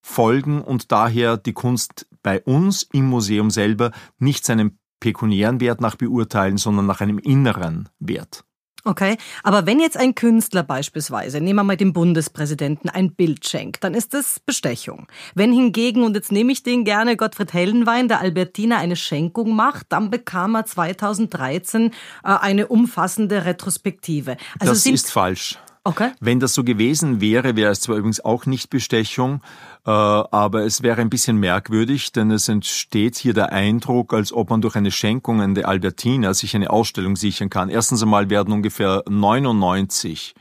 folgen 0.02 0.62
und 0.62 0.90
daher 0.90 1.36
die 1.36 1.52
Kunst 1.52 2.06
bei 2.22 2.40
uns 2.42 2.82
im 2.92 3.06
Museum 3.06 3.50
selber 3.50 3.92
nicht 4.18 4.44
seinen 4.44 4.79
pekuniären 5.00 5.60
Wert 5.60 5.80
nach 5.80 5.96
beurteilen, 5.96 6.56
sondern 6.56 6.86
nach 6.86 7.00
einem 7.00 7.18
inneren 7.18 7.88
Wert. 7.98 8.44
Okay, 8.84 9.18
aber 9.42 9.66
wenn 9.66 9.78
jetzt 9.78 9.98
ein 9.98 10.14
Künstler 10.14 10.62
beispielsweise, 10.62 11.40
nehmen 11.40 11.58
wir 11.58 11.64
mal 11.64 11.76
den 11.76 11.92
Bundespräsidenten, 11.92 12.88
ein 12.88 13.14
Bild 13.14 13.46
schenkt, 13.46 13.84
dann 13.84 13.92
ist 13.92 14.14
das 14.14 14.40
Bestechung. 14.40 15.06
Wenn 15.34 15.52
hingegen, 15.52 16.02
und 16.02 16.14
jetzt 16.14 16.32
nehme 16.32 16.52
ich 16.52 16.62
den 16.62 16.84
gerne, 16.84 17.18
Gottfried 17.18 17.52
Hellenwein, 17.52 18.08
der 18.08 18.20
Albertina 18.20 18.78
eine 18.78 18.96
Schenkung 18.96 19.54
macht, 19.54 19.86
dann 19.90 20.10
bekam 20.10 20.54
er 20.54 20.64
2013 20.64 21.90
äh, 21.90 21.92
eine 22.22 22.68
umfassende 22.68 23.44
Retrospektive. 23.44 24.38
Also 24.58 24.72
das 24.72 24.86
ist 24.86 25.10
falsch. 25.10 25.58
Okay. 25.82 26.12
Wenn 26.20 26.40
das 26.40 26.52
so 26.52 26.62
gewesen 26.62 27.22
wäre, 27.22 27.56
wäre 27.56 27.72
es 27.72 27.80
zwar 27.80 27.96
übrigens 27.96 28.22
auch 28.22 28.44
nicht 28.44 28.68
Bestechung, 28.68 29.40
äh, 29.86 29.90
aber 29.90 30.64
es 30.64 30.82
wäre 30.82 31.00
ein 31.00 31.08
bisschen 31.08 31.38
merkwürdig, 31.38 32.12
denn 32.12 32.30
es 32.30 32.48
entsteht 32.48 33.16
hier 33.16 33.32
der 33.32 33.52
Eindruck, 33.52 34.12
als 34.12 34.30
ob 34.30 34.50
man 34.50 34.60
durch 34.60 34.76
eine 34.76 34.90
Schenkung 34.90 35.40
an 35.40 35.54
der 35.54 35.68
Albertina 35.68 36.34
sich 36.34 36.54
eine 36.54 36.68
Ausstellung 36.68 37.16
sichern 37.16 37.48
kann. 37.48 37.70
Erstens 37.70 38.02
einmal 38.02 38.28
werden 38.28 38.52
ungefähr 38.52 39.02
99 39.08 40.34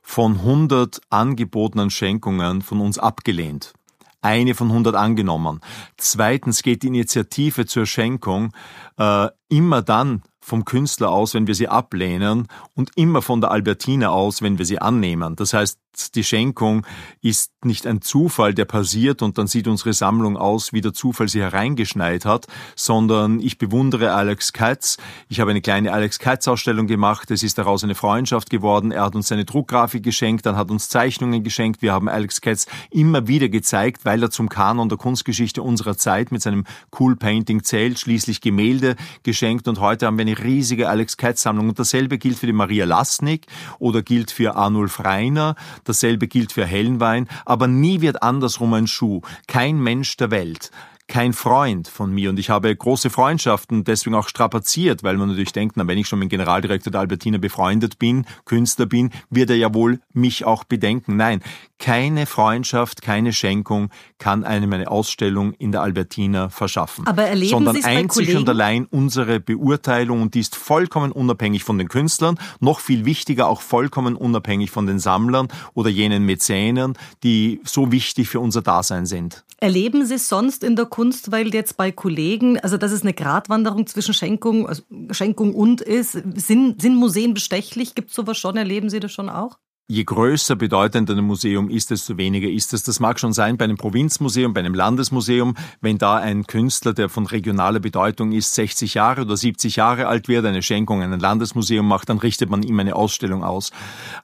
von 0.00 0.36
100 0.36 1.00
angebotenen 1.10 1.90
Schenkungen 1.90 2.62
von 2.62 2.80
uns 2.80 2.98
abgelehnt 2.98 3.74
eine 4.22 4.54
von 4.54 4.68
100 4.68 4.94
angenommen. 4.96 5.60
Zweitens 5.96 6.62
geht 6.62 6.82
die 6.82 6.88
Initiative 6.88 7.66
zur 7.66 7.86
Schenkung 7.86 8.52
äh, 8.98 9.28
immer 9.48 9.82
dann 9.82 10.22
vom 10.40 10.64
Künstler 10.64 11.10
aus, 11.10 11.34
wenn 11.34 11.46
wir 11.46 11.54
sie 11.54 11.68
ablehnen 11.68 12.48
und 12.74 12.90
immer 12.96 13.22
von 13.22 13.40
der 13.40 13.50
Albertina 13.50 14.08
aus, 14.08 14.42
wenn 14.42 14.58
wir 14.58 14.64
sie 14.64 14.80
annehmen. 14.80 15.36
Das 15.36 15.52
heißt, 15.52 15.78
die 16.14 16.24
Schenkung 16.24 16.86
ist 17.20 17.52
nicht 17.64 17.86
ein 17.86 18.00
Zufall, 18.00 18.54
der 18.54 18.64
passiert 18.64 19.22
und 19.22 19.36
dann 19.38 19.48
sieht 19.48 19.66
unsere 19.66 19.92
Sammlung 19.92 20.36
aus, 20.36 20.72
wie 20.72 20.80
der 20.80 20.94
Zufall 20.94 21.28
sie 21.28 21.40
hereingeschneit 21.42 22.24
hat, 22.24 22.46
sondern 22.74 23.40
ich 23.40 23.58
bewundere 23.58 24.12
Alex 24.12 24.52
Katz. 24.52 24.96
Ich 25.28 25.40
habe 25.40 25.50
eine 25.50 25.60
kleine 25.60 25.92
Alex 25.92 26.18
Katz 26.18 26.48
Ausstellung 26.48 26.86
gemacht. 26.86 27.30
Es 27.30 27.42
ist 27.42 27.58
daraus 27.58 27.84
eine 27.84 27.94
Freundschaft 27.94 28.50
geworden. 28.50 28.92
Er 28.92 29.02
hat 29.02 29.14
uns 29.14 29.28
seine 29.28 29.44
Druckgrafik 29.44 30.02
geschenkt, 30.02 30.46
dann 30.46 30.56
hat 30.56 30.70
uns 30.70 30.88
Zeichnungen 30.88 31.42
geschenkt. 31.42 31.82
Wir 31.82 31.92
haben 31.92 32.08
Alex 32.08 32.40
Katz 32.40 32.66
immer 32.90 33.26
wieder 33.26 33.48
gezeigt, 33.48 34.04
weil 34.04 34.22
er 34.22 34.30
zum 34.30 34.48
Kanon 34.48 34.88
der 34.88 34.96
Kunstgeschichte 34.96 35.62
unserer 35.62 35.96
Zeit 35.96 36.32
mit 36.32 36.40
seinem 36.40 36.64
Cool 36.98 37.16
Painting 37.16 37.62
zählt, 37.62 37.98
schließlich 37.98 38.40
Gemälde 38.40 38.96
geschenkt 39.22 39.68
und 39.68 39.80
heute 39.80 40.06
haben 40.06 40.16
wir 40.16 40.22
eine 40.22 40.29
riesige 40.32 40.88
Alex 40.88 41.16
Katz 41.16 41.42
Sammlung 41.42 41.68
und 41.70 41.78
dasselbe 41.78 42.18
gilt 42.18 42.38
für 42.38 42.46
die 42.46 42.52
Maria 42.52 42.84
Lasnik 42.84 43.46
oder 43.78 44.02
gilt 44.02 44.30
für 44.30 44.56
Arnulf 44.56 45.04
Reiner. 45.04 45.54
Dasselbe 45.84 46.28
gilt 46.28 46.52
für 46.52 46.66
Hellenwein, 46.66 47.28
aber 47.44 47.66
nie 47.66 48.00
wird 48.00 48.22
andersrum 48.22 48.74
ein 48.74 48.86
Schuh. 48.86 49.20
Kein 49.46 49.78
Mensch 49.78 50.16
der 50.16 50.30
Welt 50.30 50.70
kein 51.10 51.32
Freund 51.32 51.88
von 51.88 52.12
mir 52.12 52.30
und 52.30 52.38
ich 52.38 52.50
habe 52.50 52.74
große 52.74 53.10
Freundschaften 53.10 53.82
deswegen 53.82 54.14
auch 54.14 54.28
strapaziert, 54.28 55.02
weil 55.02 55.16
man 55.16 55.28
natürlich 55.28 55.52
denkt, 55.52 55.76
na, 55.76 55.86
wenn 55.86 55.98
ich 55.98 56.06
schon 56.06 56.20
mit 56.20 56.26
dem 56.26 56.30
Generaldirektor 56.30 56.92
der 56.92 57.00
Albertina 57.00 57.38
befreundet 57.38 57.98
bin, 57.98 58.24
Künstler 58.44 58.86
bin, 58.86 59.10
wird 59.28 59.50
er 59.50 59.56
ja 59.56 59.74
wohl 59.74 60.00
mich 60.12 60.44
auch 60.44 60.62
bedenken. 60.62 61.16
Nein, 61.16 61.40
keine 61.80 62.26
Freundschaft, 62.26 63.02
keine 63.02 63.32
Schenkung 63.32 63.90
kann 64.18 64.44
einem 64.44 64.72
eine 64.72 64.88
Ausstellung 64.88 65.52
in 65.54 65.72
der 65.72 65.82
Albertina 65.82 66.48
verschaffen. 66.48 67.06
Aber 67.08 67.24
erleben 67.24 67.50
sondern 67.50 67.74
Sie's 67.74 67.86
einzig 67.86 68.36
und 68.36 68.48
allein 68.48 68.86
unsere 68.86 69.40
Beurteilung 69.40 70.22
und 70.22 70.34
die 70.34 70.40
ist 70.40 70.54
vollkommen 70.54 71.10
unabhängig 71.10 71.64
von 71.64 71.76
den 71.76 71.88
Künstlern, 71.88 72.38
noch 72.60 72.78
viel 72.78 73.04
wichtiger 73.04 73.48
auch 73.48 73.62
vollkommen 73.62 74.14
unabhängig 74.14 74.70
von 74.70 74.86
den 74.86 75.00
Sammlern 75.00 75.48
oder 75.74 75.90
jenen 75.90 76.24
Mäzenen, 76.24 76.96
die 77.24 77.60
so 77.64 77.90
wichtig 77.90 78.28
für 78.28 78.38
unser 78.38 78.62
Dasein 78.62 79.06
sind. 79.06 79.42
Erleben 79.62 80.06
Sie 80.06 80.14
es 80.14 80.28
sonst 80.28 80.64
in 80.64 80.76
der 80.76 80.86
Kunst, 80.86 80.99
weil 81.30 81.54
jetzt 81.54 81.76
bei 81.76 81.92
Kollegen, 81.92 82.58
also 82.60 82.76
dass 82.76 82.92
es 82.92 83.02
eine 83.02 83.14
Gratwanderung 83.14 83.86
zwischen 83.86 84.14
Schenkung, 84.14 84.68
also 84.68 84.82
Schenkung 85.10 85.54
und 85.54 85.80
ist, 85.80 86.12
sind, 86.12 86.80
sind 86.80 86.96
Museen 86.96 87.34
bestechlich? 87.34 87.94
Gibt 87.94 88.10
es 88.10 88.16
sowas 88.16 88.38
schon? 88.38 88.56
Erleben 88.56 88.90
Sie 88.90 89.00
das 89.00 89.12
schon 89.12 89.28
auch? 89.28 89.58
Je 89.90 90.04
größer, 90.04 90.54
bedeutender 90.54 91.16
ein 91.16 91.24
Museum 91.24 91.68
ist, 91.68 91.90
desto 91.90 92.16
weniger 92.16 92.48
ist 92.48 92.72
es. 92.72 92.84
Das 92.84 93.00
mag 93.00 93.18
schon 93.18 93.32
sein 93.32 93.56
bei 93.56 93.64
einem 93.64 93.76
Provinzmuseum, 93.76 94.54
bei 94.54 94.60
einem 94.60 94.74
Landesmuseum, 94.74 95.56
wenn 95.80 95.98
da 95.98 96.16
ein 96.16 96.46
Künstler, 96.46 96.92
der 96.92 97.08
von 97.08 97.26
regionaler 97.26 97.80
Bedeutung 97.80 98.30
ist, 98.30 98.54
60 98.54 98.94
Jahre 98.94 99.22
oder 99.22 99.36
70 99.36 99.74
Jahre 99.76 100.06
alt 100.06 100.28
wird, 100.28 100.46
eine 100.46 100.62
Schenkung 100.62 101.02
an 101.02 101.12
ein 101.12 101.18
Landesmuseum 101.18 101.86
macht, 101.86 102.08
dann 102.08 102.18
richtet 102.18 102.50
man 102.50 102.62
ihm 102.62 102.78
eine 102.78 102.94
Ausstellung 102.94 103.42
aus. 103.42 103.72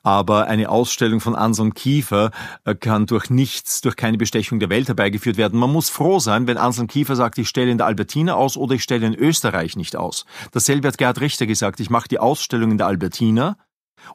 Aber 0.04 0.46
eine 0.46 0.68
Ausstellung 0.68 1.18
von 1.18 1.34
Anselm 1.34 1.74
Kiefer 1.74 2.30
äh, 2.64 2.76
kann 2.76 3.06
durch 3.06 3.28
nichts, 3.28 3.80
durch 3.80 3.96
keine 3.96 4.18
Bestechung 4.18 4.60
der 4.60 4.70
Welt 4.70 4.86
herbeigeführt 4.86 5.36
werden. 5.36 5.58
Man 5.58 5.72
muss 5.72 5.90
froh 5.90 6.20
sein, 6.20 6.46
wenn 6.46 6.58
Anselm 6.58 6.86
Kiefer 6.86 7.16
sagt, 7.16 7.38
ich 7.38 7.48
stelle 7.48 7.72
in 7.72 7.78
der 7.78 7.88
Albertina 7.88 8.34
aus 8.34 8.56
oder 8.56 8.76
ich 8.76 8.84
stelle 8.84 9.04
in 9.04 9.14
Österreich 9.16 9.76
nicht 9.76 9.96
aus. 9.96 10.26
Dasselbe 10.52 10.86
hat 10.86 10.98
Gerhard 10.98 11.20
Richter 11.20 11.46
gesagt, 11.46 11.80
ich 11.80 11.90
mache 11.90 12.06
die 12.06 12.20
Ausstellung 12.20 12.70
in 12.70 12.78
der 12.78 12.86
Albertina, 12.86 13.56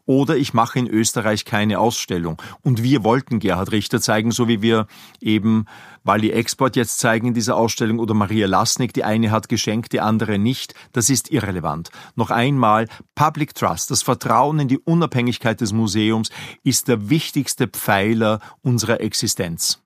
oder 0.05 0.37
ich 0.37 0.53
mache 0.53 0.79
in 0.79 0.87
Österreich 0.87 1.45
keine 1.45 1.79
Ausstellung. 1.79 2.41
Und 2.61 2.83
wir 2.83 3.03
wollten 3.03 3.39
Gerhard 3.39 3.71
Richter 3.71 4.01
zeigen, 4.01 4.31
so 4.31 4.47
wie 4.47 4.61
wir 4.61 4.87
eben 5.19 5.65
Wally 6.03 6.31
Export 6.31 6.75
jetzt 6.75 6.99
zeigen 6.99 7.27
in 7.27 7.33
dieser 7.33 7.55
Ausstellung 7.55 7.99
oder 7.99 8.13
Maria 8.13 8.47
Lasnik, 8.47 8.93
die 8.93 9.03
eine 9.03 9.31
hat 9.31 9.49
geschenkt, 9.49 9.93
die 9.93 10.01
andere 10.01 10.39
nicht. 10.39 10.73
Das 10.93 11.09
ist 11.09 11.31
irrelevant. 11.31 11.89
Noch 12.15 12.31
einmal, 12.31 12.87
Public 13.15 13.53
Trust, 13.53 13.91
das 13.91 14.01
Vertrauen 14.01 14.59
in 14.59 14.67
die 14.67 14.79
Unabhängigkeit 14.79 15.61
des 15.61 15.73
Museums 15.73 16.29
ist 16.63 16.87
der 16.87 17.09
wichtigste 17.09 17.67
Pfeiler 17.67 18.39
unserer 18.61 19.01
Existenz. 19.01 19.81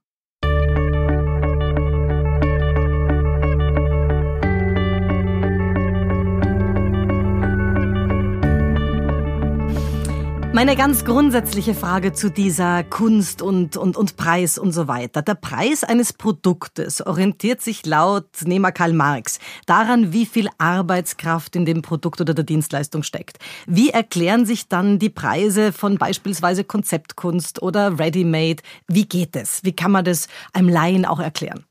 Meine 10.56 10.74
ganz 10.74 11.04
grundsätzliche 11.04 11.74
Frage 11.74 12.14
zu 12.14 12.30
dieser 12.30 12.82
Kunst 12.82 13.42
und, 13.42 13.76
und, 13.76 13.94
und 13.94 14.16
Preis 14.16 14.56
und 14.56 14.72
so 14.72 14.88
weiter. 14.88 15.20
Der 15.20 15.34
Preis 15.34 15.84
eines 15.84 16.14
Produktes 16.14 17.06
orientiert 17.06 17.60
sich 17.60 17.84
laut 17.84 18.30
Nehmer 18.42 18.72
Karl 18.72 18.94
Marx 18.94 19.38
daran, 19.66 20.14
wie 20.14 20.24
viel 20.24 20.48
Arbeitskraft 20.56 21.56
in 21.56 21.66
dem 21.66 21.82
Produkt 21.82 22.22
oder 22.22 22.32
der 22.32 22.46
Dienstleistung 22.46 23.02
steckt. 23.02 23.36
Wie 23.66 23.90
erklären 23.90 24.46
sich 24.46 24.66
dann 24.66 24.98
die 24.98 25.10
Preise 25.10 25.72
von 25.72 25.98
beispielsweise 25.98 26.64
Konzeptkunst 26.64 27.60
oder 27.60 27.98
Ready-Made? 27.98 28.62
Wie 28.88 29.06
geht 29.06 29.36
es? 29.36 29.62
Wie 29.62 29.76
kann 29.76 29.90
man 29.90 30.06
das 30.06 30.26
einem 30.54 30.70
Laien 30.70 31.04
auch 31.04 31.20
erklären? 31.20 31.66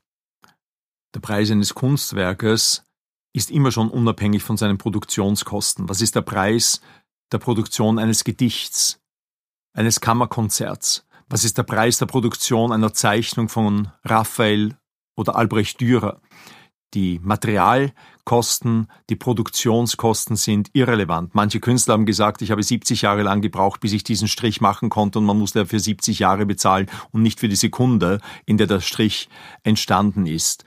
Der 1.12 1.18
Preis 1.18 1.50
eines 1.50 1.74
Kunstwerkes 1.74 2.84
ist 3.32 3.50
immer 3.50 3.72
schon 3.72 3.90
unabhängig 3.90 4.44
von 4.44 4.56
seinen 4.56 4.78
Produktionskosten. 4.78 5.88
Was 5.88 6.00
ist 6.00 6.14
der 6.14 6.22
Preis 6.22 6.80
der 7.32 7.38
Produktion 7.38 7.98
eines 7.98 8.24
Gedichts, 8.24 9.00
eines 9.72 10.00
Kammerkonzerts? 10.00 11.06
Was 11.28 11.44
ist 11.44 11.58
der 11.58 11.64
Preis 11.64 11.98
der 11.98 12.06
Produktion 12.06 12.72
einer 12.72 12.92
Zeichnung 12.92 13.48
von 13.48 13.90
Raphael 14.04 14.76
oder 15.16 15.36
Albrecht 15.36 15.80
Dürer? 15.80 16.20
Die 16.94 17.18
Materialkosten, 17.20 18.86
die 19.10 19.16
Produktionskosten 19.16 20.36
sind 20.36 20.70
irrelevant. 20.72 21.34
Manche 21.34 21.58
Künstler 21.58 21.94
haben 21.94 22.06
gesagt, 22.06 22.42
ich 22.42 22.52
habe 22.52 22.62
70 22.62 23.02
Jahre 23.02 23.22
lang 23.22 23.40
gebraucht, 23.42 23.80
bis 23.80 23.92
ich 23.92 24.04
diesen 24.04 24.28
Strich 24.28 24.60
machen 24.60 24.88
konnte 24.88 25.18
und 25.18 25.24
man 25.24 25.38
musste 25.38 25.58
dafür 25.60 25.80
70 25.80 26.20
Jahre 26.20 26.46
bezahlen 26.46 26.88
und 27.10 27.22
nicht 27.22 27.40
für 27.40 27.48
die 27.48 27.56
Sekunde, 27.56 28.20
in 28.46 28.56
der 28.56 28.68
der 28.68 28.80
Strich 28.80 29.28
entstanden 29.64 30.26
ist. 30.26 30.64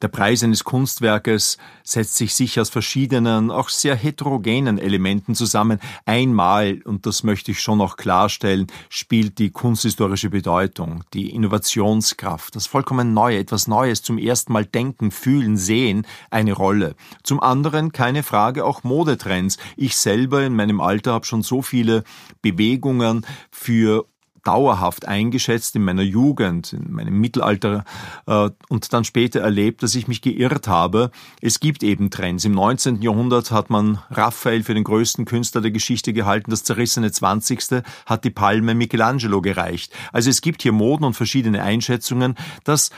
Der 0.00 0.08
Preis 0.08 0.44
eines 0.44 0.62
Kunstwerkes 0.62 1.58
setzt 1.82 2.16
sich 2.16 2.34
sicher 2.34 2.62
aus 2.62 2.70
verschiedenen, 2.70 3.50
auch 3.50 3.68
sehr 3.68 3.96
heterogenen 3.96 4.78
Elementen 4.78 5.34
zusammen. 5.34 5.80
Einmal, 6.06 6.80
und 6.84 7.04
das 7.06 7.24
möchte 7.24 7.50
ich 7.50 7.60
schon 7.60 7.78
noch 7.78 7.96
klarstellen, 7.96 8.68
spielt 8.88 9.38
die 9.38 9.50
kunsthistorische 9.50 10.30
Bedeutung, 10.30 11.02
die 11.14 11.30
Innovationskraft, 11.30 12.54
das 12.54 12.66
vollkommen 12.66 13.12
Neue, 13.12 13.38
etwas 13.38 13.66
Neues 13.66 14.02
zum 14.02 14.18
ersten 14.18 14.52
Mal 14.52 14.66
denken, 14.66 15.10
fühlen, 15.10 15.56
sehen 15.56 16.06
eine 16.30 16.52
Rolle. 16.52 16.94
Zum 17.24 17.40
anderen, 17.40 17.90
keine 17.90 18.22
Frage, 18.22 18.64
auch 18.64 18.84
Modetrends. 18.84 19.58
Ich 19.76 19.96
selber 19.96 20.44
in 20.44 20.54
meinem 20.54 20.80
Alter 20.80 21.12
habe 21.12 21.26
schon 21.26 21.42
so 21.42 21.62
viele 21.62 22.04
Bewegungen 22.40 23.26
für 23.50 24.06
dauerhaft 24.44 25.06
eingeschätzt 25.06 25.76
in 25.76 25.84
meiner 25.84 26.02
Jugend, 26.02 26.72
in 26.72 26.92
meinem 26.92 27.18
Mittelalter 27.20 27.84
äh, 28.26 28.50
und 28.68 28.92
dann 28.92 29.04
später 29.04 29.40
erlebt, 29.40 29.82
dass 29.82 29.94
ich 29.94 30.08
mich 30.08 30.22
geirrt 30.22 30.68
habe. 30.68 31.10
Es 31.40 31.60
gibt 31.60 31.82
eben 31.82 32.10
Trends. 32.10 32.44
Im 32.44 32.52
19. 32.52 33.02
Jahrhundert 33.02 33.50
hat 33.50 33.70
man 33.70 33.98
Raphael 34.10 34.62
für 34.62 34.74
den 34.74 34.84
größten 34.84 35.24
Künstler 35.24 35.60
der 35.60 35.70
Geschichte 35.70 36.12
gehalten. 36.12 36.50
Das 36.50 36.64
zerrissene 36.64 37.10
20. 37.10 37.82
hat 38.06 38.24
die 38.24 38.30
Palme 38.30 38.74
Michelangelo 38.74 39.40
gereicht. 39.40 39.92
Also 40.12 40.30
es 40.30 40.40
gibt 40.40 40.62
hier 40.62 40.72
Moden 40.72 41.04
und 41.04 41.14
verschiedene 41.14 41.62
Einschätzungen, 41.62 42.34
dass 42.64 42.90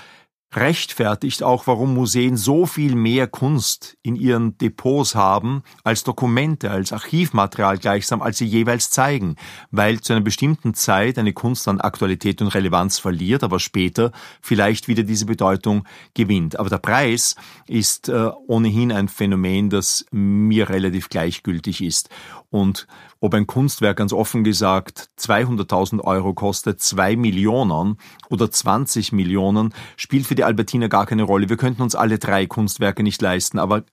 rechtfertigt 0.54 1.42
auch, 1.42 1.66
warum 1.66 1.94
Museen 1.94 2.36
so 2.36 2.66
viel 2.66 2.96
mehr 2.96 3.28
Kunst 3.28 3.96
in 4.02 4.16
ihren 4.16 4.58
Depots 4.58 5.14
haben 5.14 5.62
als 5.84 6.02
Dokumente, 6.02 6.70
als 6.70 6.92
Archivmaterial 6.92 7.78
gleichsam, 7.78 8.20
als 8.20 8.38
sie 8.38 8.46
jeweils 8.46 8.90
zeigen, 8.90 9.36
weil 9.70 10.00
zu 10.00 10.12
einer 10.12 10.22
bestimmten 10.22 10.74
Zeit 10.74 11.18
eine 11.18 11.32
Kunst 11.32 11.68
an 11.68 11.80
Aktualität 11.80 12.42
und 12.42 12.48
Relevanz 12.48 12.98
verliert, 12.98 13.44
aber 13.44 13.60
später 13.60 14.10
vielleicht 14.40 14.88
wieder 14.88 15.04
diese 15.04 15.26
Bedeutung 15.26 15.84
gewinnt. 16.14 16.58
Aber 16.58 16.68
der 16.68 16.78
Preis 16.78 17.36
ist 17.68 18.08
äh, 18.08 18.30
ohnehin 18.48 18.90
ein 18.90 19.08
Phänomen, 19.08 19.70
das 19.70 20.04
mir 20.10 20.68
relativ 20.68 21.08
gleichgültig 21.08 21.82
ist. 21.82 22.10
Und 22.50 22.88
ob 23.20 23.32
ein 23.34 23.46
Kunstwerk 23.46 23.98
ganz 23.98 24.12
offen 24.12 24.42
gesagt 24.42 25.08
200.000 25.18 26.00
Euro 26.00 26.34
kostet, 26.34 26.80
2 26.80 27.14
Millionen 27.16 27.96
oder 28.28 28.50
20 28.50 29.12
Millionen, 29.12 29.72
spielt 29.96 30.26
für 30.26 30.34
die 30.34 30.42
Albertiner 30.42 30.88
gar 30.88 31.06
keine 31.06 31.22
Rolle. 31.22 31.48
Wir 31.48 31.56
könnten 31.56 31.82
uns 31.82 31.94
alle 31.94 32.18
drei 32.18 32.46
Kunstwerke 32.46 33.04
nicht 33.04 33.22
leisten, 33.22 33.60
aber 33.60 33.84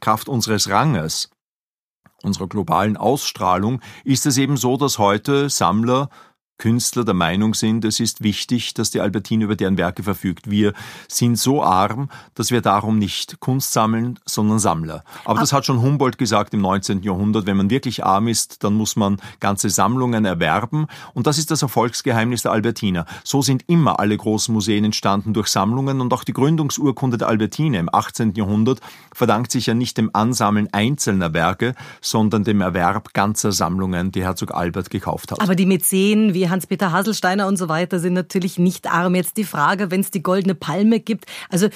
Kraft 0.00 0.28
unseres 0.28 0.70
Ranges, 0.70 1.30
unserer 2.22 2.46
globalen 2.46 2.96
Ausstrahlung, 2.96 3.80
ist 4.04 4.26
es 4.26 4.38
eben 4.38 4.56
so, 4.56 4.76
dass 4.76 4.98
heute 4.98 5.50
Sammler 5.50 6.08
Künstler 6.58 7.04
der 7.04 7.14
Meinung 7.14 7.54
sind, 7.54 7.84
es 7.84 7.98
ist 7.98 8.22
wichtig, 8.22 8.74
dass 8.74 8.90
die 8.90 9.00
Albertine 9.00 9.44
über 9.44 9.56
deren 9.56 9.76
Werke 9.76 10.02
verfügt. 10.02 10.48
Wir 10.48 10.72
sind 11.08 11.36
so 11.36 11.62
arm, 11.62 12.08
dass 12.34 12.50
wir 12.50 12.60
darum 12.60 12.98
nicht 12.98 13.40
Kunst 13.40 13.72
sammeln, 13.72 14.20
sondern 14.24 14.58
Sammler. 14.60 15.04
Aber 15.24 15.40
das 15.40 15.52
hat 15.52 15.66
schon 15.66 15.82
Humboldt 15.82 16.16
gesagt 16.16 16.54
im 16.54 16.60
19. 16.60 17.02
Jahrhundert. 17.02 17.46
Wenn 17.46 17.56
man 17.56 17.70
wirklich 17.70 18.04
arm 18.04 18.28
ist, 18.28 18.62
dann 18.62 18.74
muss 18.74 18.94
man 18.94 19.18
ganze 19.40 19.68
Sammlungen 19.68 20.24
erwerben. 20.24 20.86
Und 21.12 21.26
das 21.26 21.38
ist 21.38 21.50
das 21.50 21.62
Erfolgsgeheimnis 21.62 22.42
der 22.42 22.52
Albertiner. 22.52 23.04
So 23.24 23.42
sind 23.42 23.64
immer 23.66 23.98
alle 23.98 24.16
großen 24.16 24.54
Museen 24.54 24.84
entstanden 24.84 25.34
durch 25.34 25.48
Sammlungen 25.48 26.00
und 26.00 26.12
auch 26.12 26.24
die 26.24 26.32
Gründungsurkunde 26.32 27.18
der 27.18 27.28
Albertine 27.28 27.78
im 27.78 27.92
18. 27.92 28.34
Jahrhundert 28.34 28.80
verdankt 29.12 29.50
sich 29.50 29.66
ja 29.66 29.74
nicht 29.74 29.98
dem 29.98 30.10
Ansammeln 30.12 30.68
einzelner 30.72 31.34
Werke, 31.34 31.74
sondern 32.00 32.44
dem 32.44 32.60
Erwerb 32.60 33.12
ganzer 33.12 33.52
Sammlungen, 33.52 34.12
die 34.12 34.22
Herzog 34.22 34.54
Albert 34.54 34.90
gekauft 34.90 35.32
hat. 35.32 35.40
Aber 35.40 35.56
die 35.56 35.66
Mäzen, 35.66 36.32
wie 36.32 36.43
Hans-Peter 36.48 36.92
Haselsteiner 36.92 37.46
und 37.46 37.56
so 37.56 37.68
weiter 37.68 37.98
sind 37.98 38.14
natürlich 38.14 38.58
nicht 38.58 38.90
arm. 38.90 39.14
Jetzt 39.14 39.36
die 39.36 39.44
Frage, 39.44 39.90
wenn 39.90 40.00
es 40.00 40.10
die 40.10 40.22
goldene 40.22 40.54
Palme 40.54 41.00
gibt, 41.00 41.26
also 41.50 41.68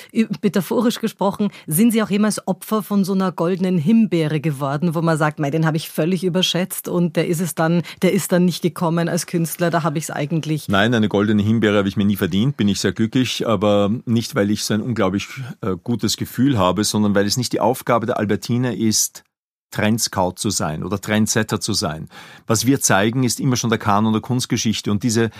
metaphorisch 0.43 1.01
gesprochen, 1.01 1.51
sind 1.67 1.93
Sie 1.93 2.03
auch 2.03 2.11
jemals 2.11 2.47
Opfer 2.47 2.83
von 2.83 3.05
so 3.05 3.13
einer 3.13 3.33
goldenen 3.33 3.79
Himbeere 3.79 4.41
geworden, 4.41 4.95
wo 4.95 5.03
man 5.03 5.19
sagt, 5.19 5.39
den 5.39 5.67
habe 5.67 5.77
ich 5.77 5.91
völlig 5.91 6.25
überschätzt 6.25 6.89
und 6.89 7.17
der 7.17 7.29
ist 7.29 7.41
es 7.41 7.55
dann, 7.55 7.83
der 8.03 8.13
ist 8.13 8.33
dann 8.33 8.45
nicht 8.45 8.63
gekommen 8.63 9.09
als 9.09 9.27
Künstler, 9.27 9.71
da 9.71 9.83
habe 9.83 9.99
ich 9.99 10.05
es 10.05 10.11
eigentlich. 10.11 10.69
Nein, 10.69 10.95
eine 10.95 11.09
goldene 11.09 11.43
Himbeere 11.43 11.79
habe 11.79 11.89
ich 11.89 11.97
mir 11.97 12.05
nie 12.05 12.17
verdient, 12.17 12.57
bin 12.57 12.69
ich 12.69 12.81
sehr 12.81 12.93
glücklich, 12.93 13.47
aber 13.47 13.91
nicht, 14.05 14.35
weil 14.35 14.51
ich 14.51 14.65
so 14.65 14.75
ein 14.75 14.83
unglaublich 14.83 15.29
äh, 15.61 15.77
gutes 15.83 16.17
Gefühl 16.17 16.59
habe, 16.59 16.85
sondern 16.85 17.15
weil 17.15 17.27
es 17.27 17.37
nicht 17.37 17.53
die 17.53 17.61
Aufgabe 17.61 18.07
der 18.07 18.19
Albertine 18.19 18.77
ist, 18.77 19.25
Trendscout 19.71 20.35
zu 20.37 20.51
sein 20.51 20.83
oder 20.83 21.01
Trendsetter 21.01 21.61
zu 21.61 21.73
sein. 21.73 22.09
Was 22.47 22.67
wir 22.67 22.81
zeigen, 22.81 23.25
ist 23.25 23.41
immer 23.41 23.57
schon 23.57 23.71
der 23.71 23.79
Kanon 23.79 24.13
der 24.13 24.23
Kunstgeschichte 24.23 24.91
und 24.91 25.03
diese 25.03 25.31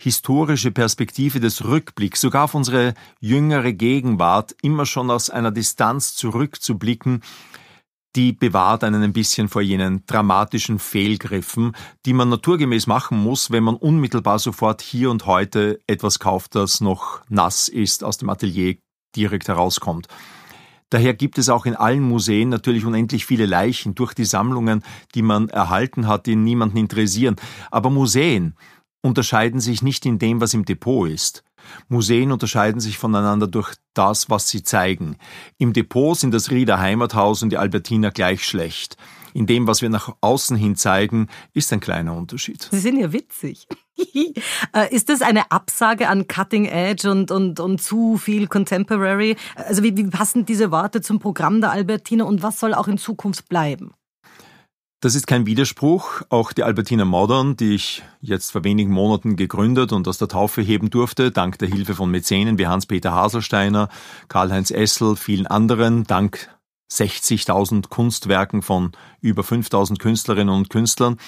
historische 0.00 0.70
Perspektive 0.70 1.40
des 1.40 1.64
Rückblicks, 1.64 2.20
sogar 2.20 2.44
auf 2.44 2.54
unsere 2.54 2.94
jüngere 3.20 3.72
Gegenwart, 3.72 4.54
immer 4.62 4.86
schon 4.86 5.10
aus 5.10 5.28
einer 5.28 5.50
Distanz 5.50 6.14
zurückzublicken, 6.14 7.22
die 8.16 8.32
bewahrt 8.32 8.84
einen 8.84 9.02
ein 9.02 9.12
bisschen 9.12 9.48
vor 9.48 9.60
jenen 9.60 10.04
dramatischen 10.06 10.78
Fehlgriffen, 10.78 11.76
die 12.06 12.12
man 12.12 12.28
naturgemäß 12.28 12.86
machen 12.86 13.18
muss, 13.18 13.50
wenn 13.50 13.64
man 13.64 13.76
unmittelbar 13.76 14.38
sofort 14.38 14.82
hier 14.82 15.10
und 15.10 15.26
heute 15.26 15.80
etwas 15.86 16.18
kauft, 16.18 16.54
das 16.54 16.80
noch 16.80 17.20
nass 17.28 17.68
ist, 17.68 18.04
aus 18.04 18.18
dem 18.18 18.30
Atelier 18.30 18.76
direkt 19.14 19.48
herauskommt. 19.48 20.08
Daher 20.90 21.14
gibt 21.14 21.38
es 21.38 21.48
auch 21.48 21.66
in 21.66 21.76
allen 21.76 22.02
Museen 22.02 22.48
natürlich 22.48 22.84
unendlich 22.84 23.26
viele 23.26 23.46
Leichen 23.46 23.94
durch 23.94 24.14
die 24.14 24.24
Sammlungen, 24.24 24.82
die 25.14 25.22
man 25.22 25.48
erhalten 25.48 26.06
hat, 26.06 26.26
die 26.26 26.36
niemanden 26.36 26.78
interessieren. 26.78 27.36
Aber 27.70 27.90
Museen 27.90 28.54
unterscheiden 29.02 29.60
sich 29.60 29.82
nicht 29.82 30.06
in 30.06 30.18
dem, 30.18 30.40
was 30.40 30.54
im 30.54 30.64
Depot 30.64 31.08
ist. 31.08 31.44
Museen 31.88 32.32
unterscheiden 32.32 32.80
sich 32.80 32.96
voneinander 32.98 33.46
durch 33.46 33.74
das, 33.92 34.30
was 34.30 34.48
sie 34.48 34.62
zeigen. 34.62 35.16
Im 35.58 35.72
Depot 35.72 36.16
sind 36.16 36.32
das 36.32 36.50
Rieder 36.50 36.78
Heimathaus 36.78 37.42
und 37.42 37.50
die 37.50 37.58
Albertiner 37.58 38.10
gleich 38.10 38.44
schlecht. 38.44 38.96
In 39.38 39.46
dem, 39.46 39.68
was 39.68 39.82
wir 39.82 39.88
nach 39.88 40.16
außen 40.20 40.56
hin 40.56 40.74
zeigen, 40.74 41.28
ist 41.54 41.72
ein 41.72 41.78
kleiner 41.78 42.12
Unterschied. 42.16 42.68
Sie 42.72 42.80
sind 42.80 42.98
ja 42.98 43.12
witzig. 43.12 43.68
Äh, 44.74 44.94
ist 44.94 45.08
das 45.08 45.22
eine 45.22 45.50
Absage 45.50 46.08
an 46.08 46.28
Cutting 46.28 46.66
Edge 46.66 47.10
und, 47.10 47.32
und, 47.32 47.58
und 47.58 47.82
zu 47.82 48.16
viel 48.16 48.46
Contemporary? 48.46 49.36
Also 49.56 49.82
wie, 49.82 49.96
wie 49.96 50.04
passen 50.04 50.46
diese 50.46 50.70
Worte 50.70 51.00
zum 51.00 51.18
Programm 51.18 51.60
der 51.60 51.72
Albertiner 51.72 52.26
und 52.26 52.42
was 52.42 52.60
soll 52.60 52.74
auch 52.74 52.86
in 52.86 52.96
Zukunft 52.98 53.48
bleiben? 53.48 53.92
Das 55.00 55.16
ist 55.16 55.26
kein 55.26 55.46
Widerspruch. 55.46 56.22
Auch 56.28 56.52
die 56.52 56.62
Albertina 56.62 57.04
Modern, 57.04 57.56
die 57.56 57.74
ich 57.74 58.04
jetzt 58.20 58.52
vor 58.52 58.62
wenigen 58.62 58.92
Monaten 58.92 59.34
gegründet 59.34 59.92
und 59.92 60.06
aus 60.06 60.18
der 60.18 60.28
Taufe 60.28 60.62
heben 60.62 60.90
durfte, 60.90 61.32
dank 61.32 61.58
der 61.58 61.68
Hilfe 61.68 61.96
von 61.96 62.10
Mäzenen 62.10 62.58
wie 62.58 62.68
Hans-Peter 62.68 63.12
Haselsteiner, 63.12 63.88
Karl-Heinz 64.28 64.70
Essel, 64.70 65.16
vielen 65.16 65.48
anderen, 65.48 66.04
dank 66.04 66.48
60.000 66.90 67.88
Kunstwerken 67.88 68.62
von 68.62 68.92
über 69.20 69.42
5.000 69.42 69.98
Künstlerinnen 69.98 70.54
und 70.54 70.70
Künstlern, 70.70 71.18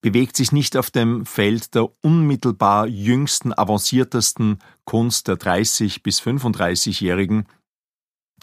bewegt 0.00 0.36
sich 0.36 0.50
nicht 0.50 0.76
auf 0.76 0.90
dem 0.90 1.26
Feld 1.26 1.74
der 1.74 1.88
unmittelbar 2.02 2.86
jüngsten, 2.86 3.56
avanciertesten 3.56 4.58
Kunst 4.84 5.28
der 5.28 5.36
30 5.36 6.02
bis 6.02 6.20
35-Jährigen, 6.20 7.46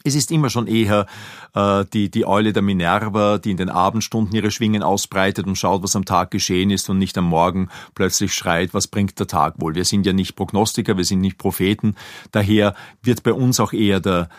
es 0.03 0.15
ist 0.15 0.31
immer 0.31 0.49
schon 0.49 0.67
eher 0.67 1.05
äh, 1.53 1.85
die, 1.93 2.09
die 2.09 2.25
Eule 2.25 2.53
der 2.53 2.61
Minerva, 2.61 3.37
die 3.37 3.51
in 3.51 3.57
den 3.57 3.69
Abendstunden 3.69 4.33
ihre 4.33 4.51
Schwingen 4.51 4.83
ausbreitet 4.83 5.45
und 5.45 5.57
schaut, 5.57 5.83
was 5.83 5.95
am 5.95 6.05
Tag 6.05 6.31
geschehen 6.31 6.71
ist 6.71 6.89
und 6.89 6.97
nicht 6.97 7.17
am 7.17 7.25
Morgen 7.25 7.69
plötzlich 7.95 8.33
schreit, 8.33 8.73
was 8.73 8.87
bringt 8.87 9.19
der 9.19 9.27
Tag 9.27 9.55
wohl. 9.59 9.75
Wir 9.75 9.85
sind 9.85 10.05
ja 10.05 10.13
nicht 10.13 10.35
Prognostiker, 10.35 10.97
wir 10.97 11.05
sind 11.05 11.21
nicht 11.21 11.37
Propheten. 11.37 11.95
Daher 12.31 12.75
wird 13.01 13.23
bei 13.23 13.33
uns 13.33 13.59
auch 13.59 13.73
eher 13.73 13.99
der, 13.99 14.29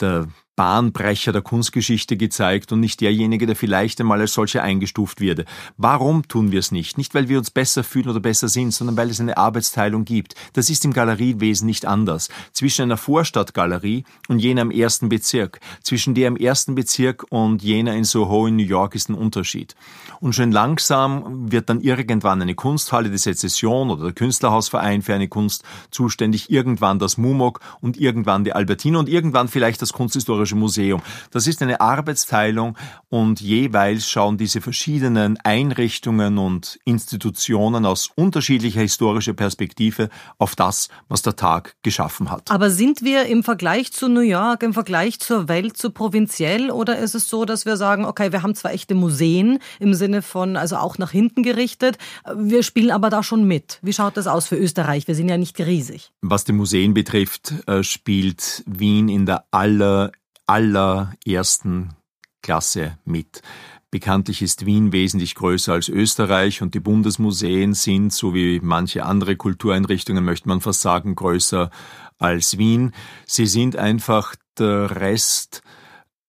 der 0.00 0.28
Bahnbrecher 0.58 1.30
der 1.30 1.40
Kunstgeschichte 1.40 2.16
gezeigt 2.16 2.72
und 2.72 2.80
nicht 2.80 3.00
derjenige, 3.00 3.46
der 3.46 3.54
vielleicht 3.54 4.00
einmal 4.00 4.20
als 4.20 4.34
solcher 4.34 4.60
eingestuft 4.64 5.20
würde. 5.20 5.44
Warum 5.76 6.26
tun 6.26 6.50
wir 6.50 6.58
es 6.58 6.72
nicht? 6.72 6.98
Nicht, 6.98 7.14
weil 7.14 7.28
wir 7.28 7.38
uns 7.38 7.52
besser 7.52 7.84
fühlen 7.84 8.08
oder 8.08 8.18
besser 8.18 8.48
sind, 8.48 8.74
sondern 8.74 8.96
weil 8.96 9.08
es 9.08 9.20
eine 9.20 9.36
Arbeitsteilung 9.36 10.04
gibt. 10.04 10.34
Das 10.54 10.68
ist 10.68 10.84
im 10.84 10.92
Galeriewesen 10.92 11.64
nicht 11.64 11.86
anders. 11.86 12.28
Zwischen 12.50 12.82
einer 12.82 12.96
Vorstadtgalerie 12.96 14.02
und 14.26 14.40
jener 14.40 14.62
im 14.62 14.72
ersten 14.72 15.08
Bezirk, 15.08 15.60
zwischen 15.84 16.16
der 16.16 16.26
im 16.26 16.36
ersten 16.36 16.74
Bezirk 16.74 17.24
und 17.30 17.62
jener 17.62 17.94
in 17.94 18.02
Soho 18.02 18.48
in 18.48 18.56
New 18.56 18.64
York 18.64 18.96
ist 18.96 19.10
ein 19.10 19.14
Unterschied. 19.14 19.76
Und 20.18 20.34
schon 20.34 20.50
langsam 20.50 21.52
wird 21.52 21.68
dann 21.68 21.80
irgendwann 21.80 22.42
eine 22.42 22.56
Kunsthalle, 22.56 23.10
die 23.10 23.18
Sezession 23.18 23.90
oder 23.90 24.06
der 24.06 24.12
Künstlerhausverein 24.12 25.02
für 25.02 25.14
eine 25.14 25.28
Kunst 25.28 25.62
zuständig, 25.92 26.50
irgendwann 26.50 26.98
das 26.98 27.16
MUMOG 27.16 27.60
und 27.80 27.96
irgendwann 27.96 28.42
die 28.42 28.54
Albertine 28.54 28.98
und 28.98 29.08
irgendwann 29.08 29.46
vielleicht 29.46 29.80
das 29.82 29.92
Kunsthistorische 29.92 30.47
Historische 30.48 30.56
Museum. 30.56 31.02
Das 31.30 31.46
ist 31.46 31.62
eine 31.62 31.80
Arbeitsteilung 31.80 32.76
und 33.08 33.40
jeweils 33.40 34.08
schauen 34.08 34.38
diese 34.38 34.60
verschiedenen 34.60 35.38
Einrichtungen 35.44 36.38
und 36.38 36.78
Institutionen 36.84 37.86
aus 37.86 38.10
unterschiedlicher 38.14 38.80
historischer 38.80 39.34
Perspektive 39.34 40.08
auf 40.38 40.56
das, 40.56 40.88
was 41.08 41.22
der 41.22 41.36
Tag 41.36 41.74
geschaffen 41.82 42.30
hat. 42.30 42.50
Aber 42.50 42.70
sind 42.70 43.02
wir 43.02 43.26
im 43.26 43.42
Vergleich 43.42 43.92
zu 43.92 44.08
New 44.08 44.20
York, 44.20 44.62
im 44.62 44.74
Vergleich 44.74 45.20
zur 45.20 45.48
Welt 45.48 45.76
zu 45.76 45.90
provinziell 45.90 46.70
oder 46.70 46.98
ist 46.98 47.14
es 47.14 47.28
so, 47.28 47.44
dass 47.44 47.66
wir 47.66 47.76
sagen, 47.76 48.04
okay, 48.04 48.32
wir 48.32 48.42
haben 48.42 48.54
zwar 48.54 48.72
echte 48.72 48.94
Museen 48.94 49.58
im 49.80 49.94
Sinne 49.94 50.22
von, 50.22 50.56
also 50.56 50.76
auch 50.76 50.98
nach 50.98 51.10
hinten 51.10 51.42
gerichtet, 51.42 51.98
wir 52.34 52.62
spielen 52.62 52.90
aber 52.90 53.10
da 53.10 53.22
schon 53.22 53.44
mit. 53.44 53.78
Wie 53.82 53.92
schaut 53.92 54.16
das 54.16 54.26
aus 54.26 54.48
für 54.48 54.56
Österreich? 54.56 55.06
Wir 55.08 55.14
sind 55.14 55.28
ja 55.28 55.36
nicht 55.36 55.58
riesig. 55.58 56.10
Was 56.22 56.44
die 56.44 56.52
Museen 56.52 56.94
betrifft, 56.94 57.54
äh, 57.66 57.82
spielt 57.82 58.62
Wien 58.66 59.08
in 59.08 59.26
der 59.26 59.44
aller 59.50 60.12
allerersten 60.48 61.94
Klasse 62.42 62.98
mit. 63.04 63.42
Bekanntlich 63.90 64.42
ist 64.42 64.66
Wien 64.66 64.92
wesentlich 64.92 65.34
größer 65.34 65.72
als 65.72 65.88
Österreich 65.88 66.60
und 66.60 66.74
die 66.74 66.80
Bundesmuseen 66.80 67.72
sind, 67.72 68.12
so 68.12 68.34
wie 68.34 68.60
manche 68.60 69.04
andere 69.04 69.36
Kultureinrichtungen, 69.36 70.24
möchte 70.24 70.48
man 70.48 70.60
fast 70.60 70.82
sagen, 70.82 71.14
größer 71.14 71.70
als 72.18 72.58
Wien. 72.58 72.92
Sie 73.26 73.46
sind 73.46 73.76
einfach 73.76 74.34
der 74.58 74.90
Rest 74.96 75.62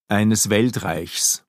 eines 0.07 0.49
Weltreichs. 0.49 1.45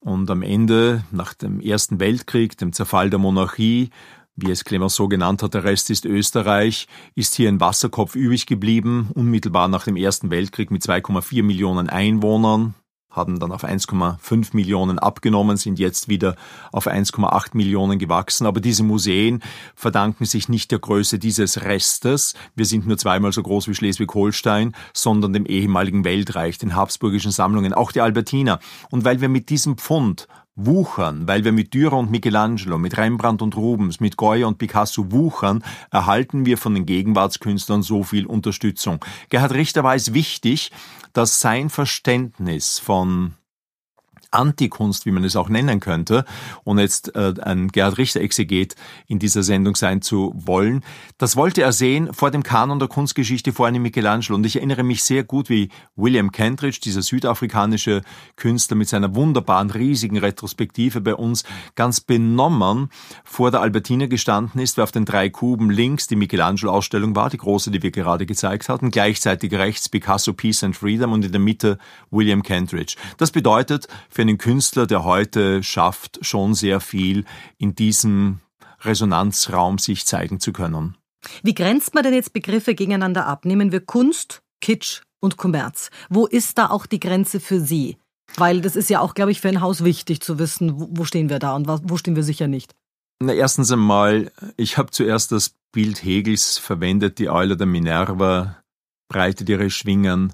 Und 0.00 0.30
am 0.30 0.42
Ende, 0.42 1.04
nach 1.10 1.34
dem 1.34 1.60
Ersten 1.60 2.00
Weltkrieg, 2.00 2.56
dem 2.58 2.72
Zerfall 2.72 3.10
der 3.10 3.18
Monarchie, 3.18 3.90
wie 4.36 4.50
es 4.50 4.64
Clemenceau 4.64 5.08
genannt 5.08 5.42
hat, 5.42 5.54
der 5.54 5.64
Rest 5.64 5.90
ist 5.90 6.04
Österreich, 6.04 6.86
ist 7.14 7.34
hier 7.34 7.48
ein 7.48 7.60
Wasserkopf 7.60 8.16
übrig 8.16 8.46
geblieben, 8.46 9.10
unmittelbar 9.14 9.68
nach 9.68 9.84
dem 9.84 9.96
Ersten 9.96 10.30
Weltkrieg 10.30 10.70
mit 10.70 10.82
2,4 10.82 11.42
Millionen 11.42 11.88
Einwohnern, 11.88 12.74
haben 13.14 13.38
dann 13.38 13.52
auf 13.52 13.64
1,5 13.64 14.50
Millionen 14.54 14.98
abgenommen, 14.98 15.56
sind 15.56 15.78
jetzt 15.78 16.08
wieder 16.08 16.36
auf 16.72 16.86
1,8 16.86 17.50
Millionen 17.52 17.98
gewachsen. 17.98 18.46
Aber 18.46 18.60
diese 18.60 18.82
Museen 18.82 19.42
verdanken 19.74 20.24
sich 20.24 20.48
nicht 20.48 20.70
der 20.70 20.80
Größe 20.80 21.18
dieses 21.18 21.62
Restes. 21.62 22.34
Wir 22.54 22.66
sind 22.66 22.86
nur 22.86 22.98
zweimal 22.98 23.32
so 23.32 23.42
groß 23.42 23.68
wie 23.68 23.74
Schleswig-Holstein, 23.74 24.74
sondern 24.92 25.32
dem 25.32 25.46
ehemaligen 25.46 26.04
Weltreich, 26.04 26.58
den 26.58 26.74
habsburgischen 26.74 27.30
Sammlungen, 27.30 27.72
auch 27.72 27.92
die 27.92 28.00
Albertiner. 28.00 28.58
Und 28.90 29.04
weil 29.04 29.20
wir 29.20 29.28
mit 29.28 29.48
diesem 29.48 29.78
Pfund 29.78 30.26
wuchern, 30.56 31.26
weil 31.26 31.44
wir 31.44 31.52
mit 31.52 31.74
Dürer 31.74 31.98
und 31.98 32.10
Michelangelo, 32.10 32.78
mit 32.78 32.96
Rembrandt 32.96 33.42
und 33.42 33.56
Rubens, 33.56 34.00
mit 34.00 34.16
Goya 34.16 34.46
und 34.46 34.58
Picasso 34.58 35.10
wuchern, 35.10 35.64
erhalten 35.90 36.46
wir 36.46 36.58
von 36.58 36.74
den 36.74 36.86
Gegenwartskünstlern 36.86 37.82
so 37.82 38.02
viel 38.02 38.26
Unterstützung. 38.26 39.04
Gerhard 39.30 39.52
Richter 39.52 39.82
war 39.84 39.94
es 39.94 40.14
wichtig, 40.14 40.70
dass 41.12 41.40
sein 41.40 41.70
Verständnis 41.70 42.78
von 42.78 43.34
Antikunst, 44.34 45.06
wie 45.06 45.10
man 45.10 45.24
es 45.24 45.36
auch 45.36 45.48
nennen 45.48 45.80
könnte, 45.80 46.24
ohne 46.64 46.82
jetzt 46.82 47.14
äh, 47.14 47.34
ein 47.42 47.68
Gerhard 47.68 47.98
Richter-Exeget 47.98 48.74
in 49.06 49.18
dieser 49.18 49.42
Sendung 49.42 49.76
sein 49.76 50.02
zu 50.02 50.32
wollen. 50.34 50.82
Das 51.18 51.36
wollte 51.36 51.62
er 51.62 51.72
sehen 51.72 52.12
vor 52.12 52.30
dem 52.30 52.42
Kanon 52.42 52.78
der 52.78 52.88
Kunstgeschichte 52.88 53.52
vor 53.52 53.66
einem 53.66 53.82
Michelangelo. 53.82 54.36
Und 54.36 54.44
ich 54.46 54.56
erinnere 54.56 54.82
mich 54.82 55.02
sehr 55.04 55.24
gut, 55.24 55.48
wie 55.48 55.68
William 55.96 56.32
Kentridge, 56.32 56.80
dieser 56.82 57.02
südafrikanische 57.02 58.02
Künstler 58.36 58.76
mit 58.76 58.88
seiner 58.88 59.14
wunderbaren, 59.14 59.70
riesigen 59.70 60.18
Retrospektive 60.18 61.00
bei 61.00 61.14
uns, 61.14 61.44
ganz 61.74 62.00
benommen 62.00 62.88
vor 63.24 63.50
der 63.50 63.60
Albertina 63.60 64.06
gestanden 64.06 64.60
ist, 64.60 64.76
wer 64.76 64.84
auf 64.84 64.92
den 64.92 65.04
drei 65.04 65.28
Kuben 65.28 65.70
links 65.70 66.06
die 66.06 66.16
Michelangelo-Ausstellung 66.16 67.14
war, 67.14 67.30
die 67.30 67.38
große, 67.38 67.70
die 67.70 67.82
wir 67.82 67.90
gerade 67.90 68.26
gezeigt 68.26 68.68
hatten, 68.68 68.90
gleichzeitig 68.90 69.52
rechts 69.52 69.88
Picasso 69.88 70.32
Peace 70.32 70.64
and 70.64 70.76
Freedom 70.76 71.12
und 71.12 71.24
in 71.24 71.32
der 71.32 71.40
Mitte 71.40 71.78
William 72.10 72.42
Kentridge. 72.42 72.96
Das 73.18 73.30
bedeutet 73.30 73.88
für 74.08 74.23
einen 74.24 74.38
Künstler, 74.38 74.86
der 74.86 75.04
heute 75.04 75.62
schafft, 75.62 76.18
schon 76.24 76.54
sehr 76.54 76.80
viel 76.80 77.24
in 77.58 77.74
diesem 77.74 78.40
Resonanzraum 78.80 79.78
sich 79.78 80.06
zeigen 80.06 80.40
zu 80.40 80.52
können. 80.52 80.96
Wie 81.42 81.54
grenzt 81.54 81.94
man 81.94 82.04
denn 82.04 82.14
jetzt 82.14 82.32
Begriffe 82.32 82.74
gegeneinander 82.74 83.26
ab? 83.26 83.44
Nehmen 83.44 83.72
wir 83.72 83.80
Kunst, 83.80 84.42
Kitsch 84.60 85.02
und 85.20 85.36
Kommerz. 85.36 85.90
Wo 86.08 86.26
ist 86.26 86.58
da 86.58 86.70
auch 86.70 86.86
die 86.86 87.00
Grenze 87.00 87.40
für 87.40 87.60
Sie? 87.60 87.96
Weil 88.36 88.60
das 88.60 88.76
ist 88.76 88.90
ja 88.90 89.00
auch, 89.00 89.14
glaube 89.14 89.30
ich, 89.30 89.40
für 89.40 89.48
ein 89.48 89.60
Haus 89.60 89.84
wichtig 89.84 90.20
zu 90.20 90.38
wissen, 90.38 90.72
wo 90.76 91.04
stehen 91.04 91.28
wir 91.28 91.38
da 91.38 91.54
und 91.54 91.68
wo 91.68 91.96
stehen 91.96 92.16
wir 92.16 92.22
sicher 92.22 92.48
nicht. 92.48 92.74
Na, 93.22 93.32
erstens 93.32 93.70
einmal, 93.70 94.32
ich 94.56 94.76
habe 94.76 94.90
zuerst 94.90 95.32
das 95.32 95.54
Bild 95.72 96.02
Hegels 96.02 96.58
verwendet, 96.58 97.18
die 97.18 97.28
Eule 97.28 97.56
der 97.56 97.66
Minerva 97.66 98.56
breitet 99.08 99.48
ihre 99.48 99.70
Schwingen 99.70 100.32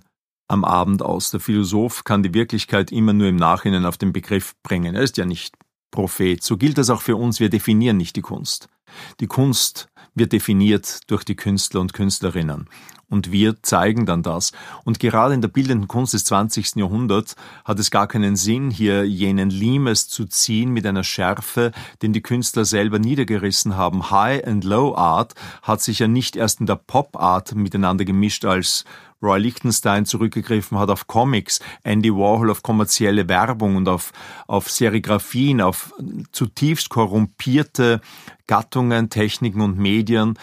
am 0.51 0.65
Abend 0.65 1.03
aus. 1.03 1.31
Der 1.31 1.41
Philosoph 1.41 2.05
kann 2.05 2.23
die 2.23 2.35
Wirklichkeit 2.35 2.91
immer 2.91 3.13
nur 3.13 3.29
im 3.29 3.37
Nachhinein 3.37 3.87
auf 3.87 3.97
den 3.97 4.13
Begriff 4.13 4.55
bringen. 4.63 4.95
Er 4.95 5.03
ist 5.03 5.17
ja 5.17 5.25
nicht 5.25 5.57
Prophet. 5.91 6.43
So 6.43 6.57
gilt 6.57 6.79
das 6.79 6.91
auch 6.91 7.03
für 7.03 7.17
uns. 7.17 7.41
Wir 7.41 7.51
definieren 7.51 7.97
nicht 7.97 8.17
die 8.17 8.21
Kunst. 8.21 8.69
Die 9.21 9.27
Kunst 9.27 9.89
wird 10.15 10.33
definiert 10.33 11.01
durch 11.09 11.25
die 11.25 11.37
Künstler 11.37 11.81
und 11.81 11.93
Künstlerinnen. 11.93 12.69
Und 13.11 13.33
wir 13.33 13.63
zeigen 13.63 14.07
dann 14.07 14.23
das. 14.23 14.53
Und 14.85 15.01
gerade 15.01 15.35
in 15.35 15.43
der 15.43 15.49
bildenden 15.49 15.89
Kunst 15.89 16.15
des 16.15 16.25
20. 16.25 16.77
Jahrhunderts 16.77 17.37
hat 17.65 17.79
es 17.79 17.91
gar 17.91 18.07
keinen 18.07 18.37
Sinn, 18.37 18.71
hier 18.71 19.05
jenen 19.05 19.51
Limes 19.51 20.09
zu 20.09 20.25
ziehen 20.27 20.73
mit 20.73 20.87
einer 20.87 21.05
Schärfe, 21.05 21.73
den 22.03 22.13
die 22.13 22.23
Künstler 22.23 22.65
selber 22.65 22.99
niedergerissen 22.99 23.77
haben. 23.77 24.11
High 24.11 24.47
and 24.47 24.65
Low 24.65 24.95
Art 24.95 25.35
hat 25.63 25.83
sich 25.83 25.99
ja 25.99 26.09
nicht 26.09 26.37
erst 26.37 26.61
in 26.61 26.67
der 26.67 26.77
Pop 26.77 27.17
Art 27.21 27.55
miteinander 27.55 28.05
gemischt 28.05 28.45
als 28.45 28.85
Roy 29.23 29.39
Lichtenstein 29.39 30.07
zurückgegriffen 30.07 30.79
hat 30.79 30.89
auf 30.89 31.07
Comics, 31.07 31.61
Andy 31.83 32.11
Warhol 32.11 32.51
auf 32.51 32.63
kommerzielle 32.63 33.29
Werbung 33.29 33.77
und 33.77 33.89
auf, 33.89 34.13
auf 34.47 34.71
Serigraphien, 34.71 35.61
auf 35.61 35.93
zutiefst 36.33 36.89
korrumpierte 36.89 38.01
Gattungen, 38.47 39.11
Techniken 39.11 39.61
und 39.61 39.79
Medien. 39.79 40.39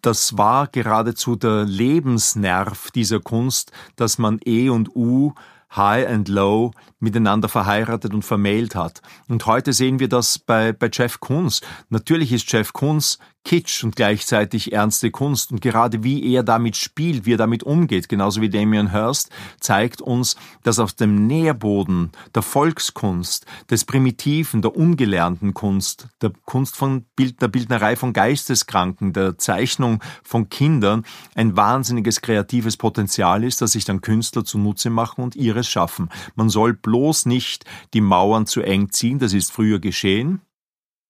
Das 0.00 0.38
war 0.38 0.68
geradezu 0.68 1.36
der 1.36 1.64
Lebensnerv 1.64 2.90
dieser 2.92 3.20
Kunst, 3.20 3.72
dass 3.96 4.18
man 4.18 4.40
E 4.44 4.68
und 4.70 4.94
U 4.96 5.34
High 5.74 6.06
and 6.06 6.28
Low 6.28 6.72
miteinander 7.00 7.48
verheiratet 7.48 8.12
und 8.12 8.24
vermählt 8.24 8.74
hat. 8.74 9.00
Und 9.28 9.46
heute 9.46 9.72
sehen 9.72 10.00
wir 10.00 10.08
das 10.08 10.38
bei, 10.38 10.72
bei 10.72 10.90
Jeff 10.92 11.20
Koons. 11.20 11.62
Natürlich 11.88 12.32
ist 12.32 12.50
Jeff 12.52 12.72
Koons 12.72 13.18
Kitsch 13.44 13.84
und 13.84 13.96
gleichzeitig 13.96 14.72
ernste 14.72 15.10
Kunst. 15.10 15.52
Und 15.52 15.60
gerade 15.60 16.04
wie 16.04 16.32
er 16.32 16.42
damit 16.42 16.76
spielt, 16.76 17.26
wie 17.26 17.34
er 17.34 17.38
damit 17.38 17.62
umgeht, 17.62 18.08
genauso 18.08 18.40
wie 18.40 18.48
Damien 18.48 18.90
Hirst, 18.92 19.30
zeigt 19.60 20.00
uns, 20.00 20.36
dass 20.62 20.78
auf 20.78 20.92
dem 20.92 21.26
Nährboden 21.26 22.12
der 22.34 22.42
Volkskunst, 22.42 23.46
des 23.70 23.84
Primitiven, 23.84 24.62
der 24.62 24.76
ungelernten 24.76 25.54
Kunst, 25.54 26.08
der 26.20 26.32
Kunst 26.44 26.76
von 26.76 27.04
Bild, 27.16 27.40
der 27.42 27.48
Bildnerei 27.48 27.96
von 27.96 28.12
Geisteskranken, 28.12 29.12
der 29.12 29.38
Zeichnung 29.38 30.02
von 30.22 30.48
Kindern 30.48 31.04
ein 31.34 31.56
wahnsinniges 31.56 32.20
kreatives 32.22 32.76
Potenzial 32.76 33.44
ist, 33.44 33.60
das 33.60 33.72
sich 33.72 33.84
dann 33.84 34.00
Künstler 34.00 34.44
zunutze 34.44 34.90
machen 34.90 35.22
und 35.22 35.36
ihres 35.36 35.68
schaffen. 35.68 36.08
Man 36.34 36.48
soll 36.48 36.74
bloß 36.74 37.26
nicht 37.26 37.64
die 37.94 38.00
Mauern 38.00 38.46
zu 38.46 38.62
eng 38.62 38.90
ziehen, 38.90 39.18
das 39.18 39.32
ist 39.32 39.52
früher 39.52 39.78
geschehen. 39.78 40.40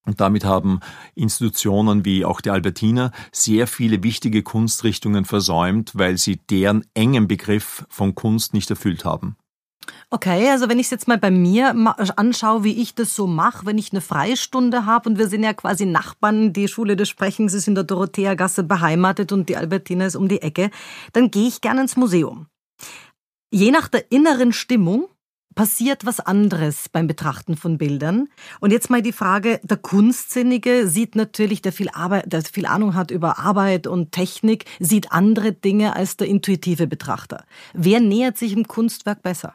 Und 0.05 0.21
damit 0.21 0.45
haben 0.45 0.81
Institutionen 1.15 2.05
wie 2.05 2.25
auch 2.25 2.41
die 2.41 2.51
Albertina 2.51 3.12
sehr 3.31 3.67
viele 3.67 4.03
wichtige 4.03 4.43
Kunstrichtungen 4.43 5.25
versäumt, 5.25 5.93
weil 5.95 6.19
sie 6.19 6.37
deren 6.37 6.85
engen 6.95 7.29
Begriff 7.29 7.85
von 7.88 8.15
Kunst 8.15 8.53
nicht 8.53 8.69
erfüllt 8.71 9.05
haben. 9.05 9.37
Okay, 10.11 10.51
also 10.51 10.69
wenn 10.69 10.79
ich 10.79 10.87
es 10.87 10.91
jetzt 10.91 11.09
mal 11.09 11.19
bei 11.19 11.31
mir 11.31 11.75
anschaue, 12.17 12.65
wie 12.65 12.81
ich 12.81 12.95
das 12.95 13.17
so 13.17 13.27
mache, 13.27 13.67
wenn 13.67 13.79
ich 13.79 13.93
eine 13.93 14.01
Freistunde 14.01 14.87
habe 14.87 15.09
und 15.09 15.19
wir 15.19 15.29
sind 15.29 15.43
ja 15.43 15.55
quasi 15.55 15.87
Nachbarn, 15.87 16.53
die 16.53 16.69
Schule 16.69 16.97
des 16.97 17.09
Sprechens 17.09 17.55
ist 17.55 17.67
in 17.67 17.75
der 17.75 17.85
Dorothea-Gasse 17.85 18.62
beheimatet 18.62 19.33
und 19.33 19.49
die 19.49 19.57
Albertina 19.57 20.07
ist 20.07 20.17
um 20.17 20.29
die 20.29 20.43
Ecke, 20.43 20.71
dann 21.12 21.31
gehe 21.31 21.49
ich 21.49 21.61
gerne 21.61 21.81
ins 21.83 21.97
Museum. 21.97 22.47
Je 23.51 23.71
nach 23.71 23.88
der 23.88 24.11
inneren 24.12 24.53
Stimmung 24.53 25.09
passiert 25.55 26.07
was 26.07 26.21
anderes 26.21 26.88
beim 26.88 27.07
Betrachten 27.07 27.57
von 27.57 27.79
Bildern. 27.79 28.29
Und 28.61 28.71
jetzt 28.71 28.91
mal 28.91 29.03
die 29.03 29.12
Frage, 29.12 29.61
der 29.62 29.77
Kunstsinnige 29.77 30.88
sieht 30.88 31.17
natürlich, 31.17 31.62
der 31.62 31.73
viel 31.73 31.88
Arbeit, 31.91 32.33
der 32.33 32.43
viel 32.43 32.67
Ahnung 32.67 32.95
hat 32.95 33.11
über 33.11 33.38
Arbeit 33.38 33.87
und 33.87 34.12
Technik, 34.12 34.65
sieht 34.81 35.12
andere 35.12 35.53
Dinge 35.53 35.95
als 35.97 36.17
der 36.17 36.29
intuitive 36.29 36.87
Betrachter. 36.87 37.45
Wer 37.75 38.01
nähert 38.01 38.38
sich 38.38 38.53
im 38.53 38.67
Kunstwerk 38.67 39.23
besser? 39.23 39.55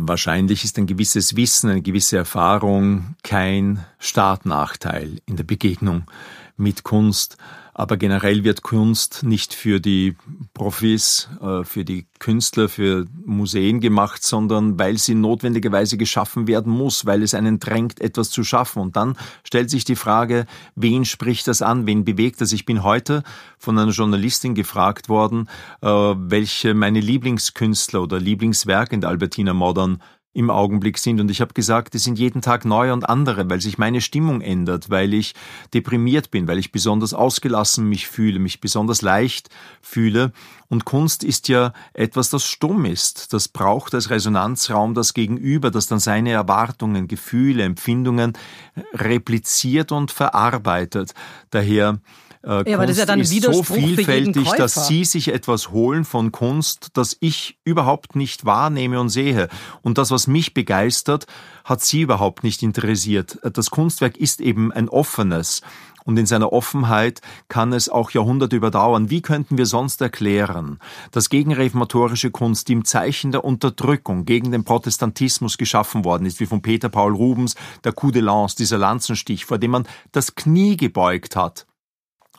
Wahrscheinlich 0.00 0.62
ist 0.62 0.78
ein 0.78 0.86
gewisses 0.86 1.34
Wissen, 1.34 1.70
eine 1.70 1.82
gewisse 1.82 2.16
Erfahrung 2.16 3.16
kein 3.24 3.84
Startnachteil 3.98 5.18
in 5.26 5.36
der 5.36 5.42
Begegnung 5.42 6.04
mit 6.56 6.84
Kunst. 6.84 7.36
Aber 7.78 7.96
generell 7.96 8.42
wird 8.42 8.62
Kunst 8.62 9.22
nicht 9.22 9.54
für 9.54 9.78
die 9.78 10.16
Profis, 10.52 11.28
äh, 11.40 11.62
für 11.62 11.84
die 11.84 12.08
Künstler, 12.18 12.68
für 12.68 13.04
Museen 13.24 13.78
gemacht, 13.78 14.24
sondern 14.24 14.80
weil 14.80 14.98
sie 14.98 15.14
notwendigerweise 15.14 15.96
geschaffen 15.96 16.48
werden 16.48 16.72
muss, 16.72 17.06
weil 17.06 17.22
es 17.22 17.34
einen 17.34 17.60
drängt, 17.60 18.00
etwas 18.00 18.30
zu 18.30 18.42
schaffen. 18.42 18.82
Und 18.82 18.96
dann 18.96 19.16
stellt 19.44 19.70
sich 19.70 19.84
die 19.84 19.94
Frage, 19.94 20.46
wen 20.74 21.04
spricht 21.04 21.46
das 21.46 21.62
an, 21.62 21.86
wen 21.86 22.04
bewegt 22.04 22.40
das? 22.40 22.50
Ich 22.50 22.66
bin 22.66 22.82
heute 22.82 23.22
von 23.58 23.78
einer 23.78 23.92
Journalistin 23.92 24.56
gefragt 24.56 25.08
worden, 25.08 25.48
äh, 25.80 25.86
welche 25.86 26.74
meine 26.74 26.98
Lieblingskünstler 26.98 28.02
oder 28.02 28.18
Lieblingswerke 28.18 28.96
in 28.96 29.02
der 29.02 29.10
Albertina 29.10 29.54
Modern 29.54 30.02
im 30.38 30.50
Augenblick 30.50 30.98
sind. 30.98 31.20
Und 31.20 31.32
ich 31.32 31.40
habe 31.40 31.52
gesagt, 31.52 31.96
es 31.96 32.04
sind 32.04 32.16
jeden 32.16 32.42
Tag 32.42 32.64
neue 32.64 32.92
und 32.92 33.08
andere, 33.08 33.50
weil 33.50 33.60
sich 33.60 33.76
meine 33.76 34.00
Stimmung 34.00 34.40
ändert, 34.40 34.88
weil 34.88 35.12
ich 35.12 35.34
deprimiert 35.74 36.30
bin, 36.30 36.46
weil 36.46 36.58
ich 36.58 36.70
besonders 36.70 37.12
ausgelassen 37.12 37.88
mich 37.88 38.06
fühle, 38.06 38.38
mich 38.38 38.60
besonders 38.60 39.02
leicht 39.02 39.50
fühle. 39.82 40.32
Und 40.68 40.84
Kunst 40.84 41.24
ist 41.24 41.48
ja 41.48 41.72
etwas, 41.92 42.30
das 42.30 42.44
stumm 42.44 42.84
ist. 42.84 43.32
Das 43.32 43.48
braucht 43.48 43.94
als 43.94 44.10
Resonanzraum 44.10 44.94
das 44.94 45.12
Gegenüber, 45.12 45.72
das 45.72 45.88
dann 45.88 45.98
seine 45.98 46.30
Erwartungen, 46.30 47.08
Gefühle, 47.08 47.64
Empfindungen 47.64 48.34
repliziert 48.94 49.90
und 49.90 50.12
verarbeitet. 50.12 51.14
Daher 51.50 51.98
äh, 52.44 52.70
ja, 52.70 52.76
aber 52.76 52.86
das 52.86 52.96
ist 52.96 52.98
ja 52.98 53.06
dann 53.06 53.20
ist 53.20 53.42
so 53.42 53.62
vielfältig, 53.62 54.48
dass 54.52 54.86
Sie 54.86 55.04
sich 55.04 55.28
etwas 55.28 55.70
holen 55.70 56.04
von 56.04 56.32
Kunst, 56.32 56.88
das 56.94 57.16
ich 57.20 57.58
überhaupt 57.64 58.16
nicht 58.16 58.44
wahrnehme 58.44 59.00
und 59.00 59.08
sehe. 59.08 59.48
Und 59.82 59.98
das, 59.98 60.10
was 60.10 60.26
mich 60.26 60.54
begeistert, 60.54 61.26
hat 61.64 61.82
Sie 61.82 62.02
überhaupt 62.02 62.44
nicht 62.44 62.62
interessiert. 62.62 63.38
Das 63.42 63.70
Kunstwerk 63.70 64.16
ist 64.16 64.40
eben 64.40 64.72
ein 64.72 64.88
offenes. 64.88 65.62
Und 66.08 66.16
in 66.18 66.24
seiner 66.24 66.54
Offenheit 66.54 67.20
kann 67.48 67.74
es 67.74 67.90
auch 67.90 68.12
Jahrhunderte 68.12 68.56
überdauern. 68.56 69.10
Wie 69.10 69.20
könnten 69.20 69.58
wir 69.58 69.66
sonst 69.66 70.00
erklären, 70.00 70.78
dass 71.10 71.28
gegenreformatorische 71.28 72.30
Kunst, 72.30 72.68
die 72.68 72.72
im 72.72 72.86
Zeichen 72.86 73.30
der 73.30 73.44
Unterdrückung 73.44 74.24
gegen 74.24 74.50
den 74.50 74.64
Protestantismus 74.64 75.58
geschaffen 75.58 76.06
worden 76.06 76.24
ist, 76.24 76.40
wie 76.40 76.46
von 76.46 76.62
Peter 76.62 76.88
Paul 76.88 77.14
Rubens, 77.14 77.56
der 77.84 77.92
Coup 77.92 78.10
de 78.10 78.22
Lance, 78.22 78.56
dieser 78.56 78.78
Lanzenstich, 78.78 79.44
vor 79.44 79.58
dem 79.58 79.72
man 79.72 79.86
das 80.12 80.34
Knie 80.34 80.78
gebeugt 80.78 81.36
hat, 81.36 81.66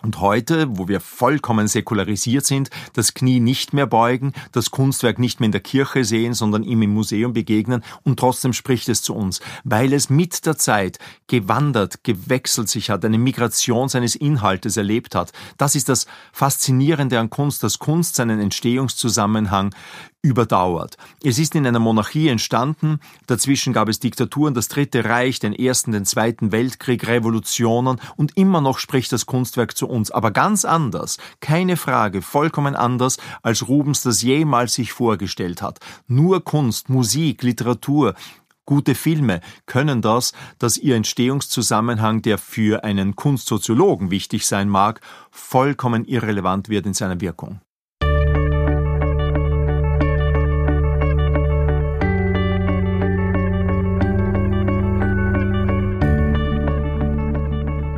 und 0.02 0.20
heute, 0.20 0.78
wo 0.78 0.88
wir 0.88 1.00
vollkommen 1.00 1.68
säkularisiert 1.68 2.46
sind, 2.46 2.70
das 2.94 3.14
Knie 3.14 3.40
nicht 3.40 3.74
mehr 3.74 3.88
beugen, 3.88 4.34
das 4.52 4.72
Kunstwerk 4.72 5.20
nicht 5.20 5.40
mehr 5.40 5.48
in 5.48 5.52
der 5.52 5.62
Kirche 5.62 6.06
sehen, 6.06 6.34
sondern 6.34 6.64
ihm 6.64 6.82
im 6.82 6.94
Museum 6.94 7.34
begegnen 7.34 7.84
und 8.04 8.20
trotzdem 8.20 8.54
spricht 8.54 8.90
es 8.90 9.02
zu 9.02 9.16
uns, 9.16 9.42
weil 9.64 9.94
es 9.94 10.10
mit 10.10 10.46
der 10.46 10.58
Zeit 10.58 11.00
gewandert, 11.28 12.04
gewechselt 12.04 12.70
sich 12.70 12.90
hat, 12.90 13.04
eine 13.04 13.18
Migration 13.18 13.90
seines 13.90 14.16
Inhaltes 14.16 14.78
erlebt 14.78 15.16
hat. 15.16 15.32
Das 15.58 15.76
ist 15.76 15.90
das 15.90 16.06
Faszinierende 16.32 17.20
an 17.20 17.30
Kunst, 17.30 17.64
dass 17.64 17.80
Kunst 17.80 18.16
seinen 18.16 18.40
Entstehungszusammenhang 18.40 19.74
überdauert. 20.22 20.98
Es 21.24 21.40
ist 21.40 21.56
in 21.56 21.66
einer 21.66 21.80
Monarchie 21.80 22.28
entstanden, 22.28 23.00
dazwischen 23.28 23.72
gab 23.72 23.88
es 23.88 24.00
Diktaturen, 24.00 24.54
das 24.54 24.68
Dritte 24.68 25.06
Reich, 25.06 25.40
den 25.40 25.54
Ersten, 25.54 25.92
den 25.92 26.06
Zweiten 26.06 26.52
Weltkrieg, 26.52 27.08
Revolutionen 27.08 28.02
und 28.18 28.36
immer 28.36 28.60
noch 28.60 28.80
spricht 28.80 29.12
das 29.14 29.26
Kunstwerk 29.26 29.78
zu 29.78 29.88
uns, 29.88 30.12
aber 30.12 30.32
ganz 30.32 30.66
anders, 30.66 31.18
keine 31.40 31.78
Frage, 31.78 32.22
vollkommen 32.22 32.76
anders, 32.76 33.18
als 33.44 33.68
Rubens 33.68 34.02
das 34.02 34.22
jemals 34.22 34.74
sich 34.74 34.92
vorgestellt 34.92 35.62
hat. 35.62 35.80
Nur 36.08 36.44
Kunst, 36.44 36.90
Musik, 36.90 37.42
Literatur, 37.44 38.14
gute 38.66 38.96
Filme 38.96 39.40
können 39.66 40.02
das, 40.02 40.34
dass 40.60 40.78
ihr 40.78 40.96
Entstehungszusammenhang, 40.96 42.22
der 42.22 42.38
für 42.38 42.84
einen 42.84 43.16
Kunstsoziologen 43.16 44.12
wichtig 44.12 44.46
sein 44.46 44.68
mag, 44.68 45.00
vollkommen 45.32 46.04
irrelevant 46.06 46.68
wird 46.68 46.86
in 46.86 46.94
seiner 46.94 47.22
Wirkung. 47.22 47.62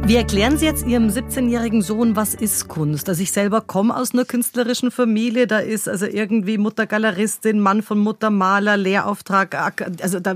Wie 0.04 0.16
erklären 0.16 0.58
Sie 0.58 0.66
jetzt 0.66 0.86
Ihrem 0.86 1.08
17-jährigen 1.08 1.82
Sohn, 1.82 2.16
was 2.16 2.34
ist 2.34 2.68
Kunst? 2.68 3.08
Also 3.08 3.22
ich 3.22 3.32
selber 3.32 3.62
komme 3.62 3.96
aus 3.96 4.14
einer 4.14 4.26
künstlerischen 4.26 4.92
Familie, 4.92 5.48
da 5.48 5.60
ist 5.60 5.88
also 5.88 6.06
irgendwie 6.06 6.58
Mutter 6.58 6.88
Galeristin, 6.88 7.60
Mann 7.60 7.82
von 7.82 8.00
Mutter 8.00 8.30
Maler, 8.30 8.78
Lehrauftrag, 8.78 10.02
also 10.02 10.20
da 10.20 10.36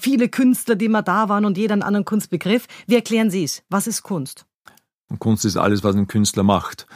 viele 0.00 0.28
Künstler, 0.28 0.74
die 0.74 0.88
mal 0.88 1.02
da 1.02 1.28
waren 1.28 1.44
und 1.44 1.58
jeder 1.58 1.74
einen 1.74 1.82
anderen 1.82 2.04
Kunstbegriff. 2.04 2.66
Wie 2.86 2.96
erklären 2.96 3.30
Sie 3.30 3.44
es? 3.44 3.62
Was 3.68 3.86
ist 3.86 4.02
Kunst? 4.02 4.46
Kunst 5.18 5.44
ist 5.44 5.56
alles, 5.56 5.84
was 5.84 5.94
ein 5.94 6.08
Künstler 6.08 6.42
macht. 6.42 6.86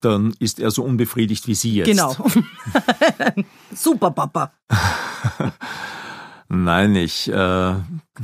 Dann 0.00 0.34
ist 0.38 0.60
er 0.60 0.70
so 0.70 0.84
unbefriedigt 0.84 1.46
wie 1.46 1.54
Sie 1.54 1.74
jetzt. 1.74 1.86
Genau. 1.86 2.14
Super, 3.74 4.10
Papa. 4.10 4.52
Nein, 6.48 6.94
ich 6.96 7.28
äh, 7.32 7.74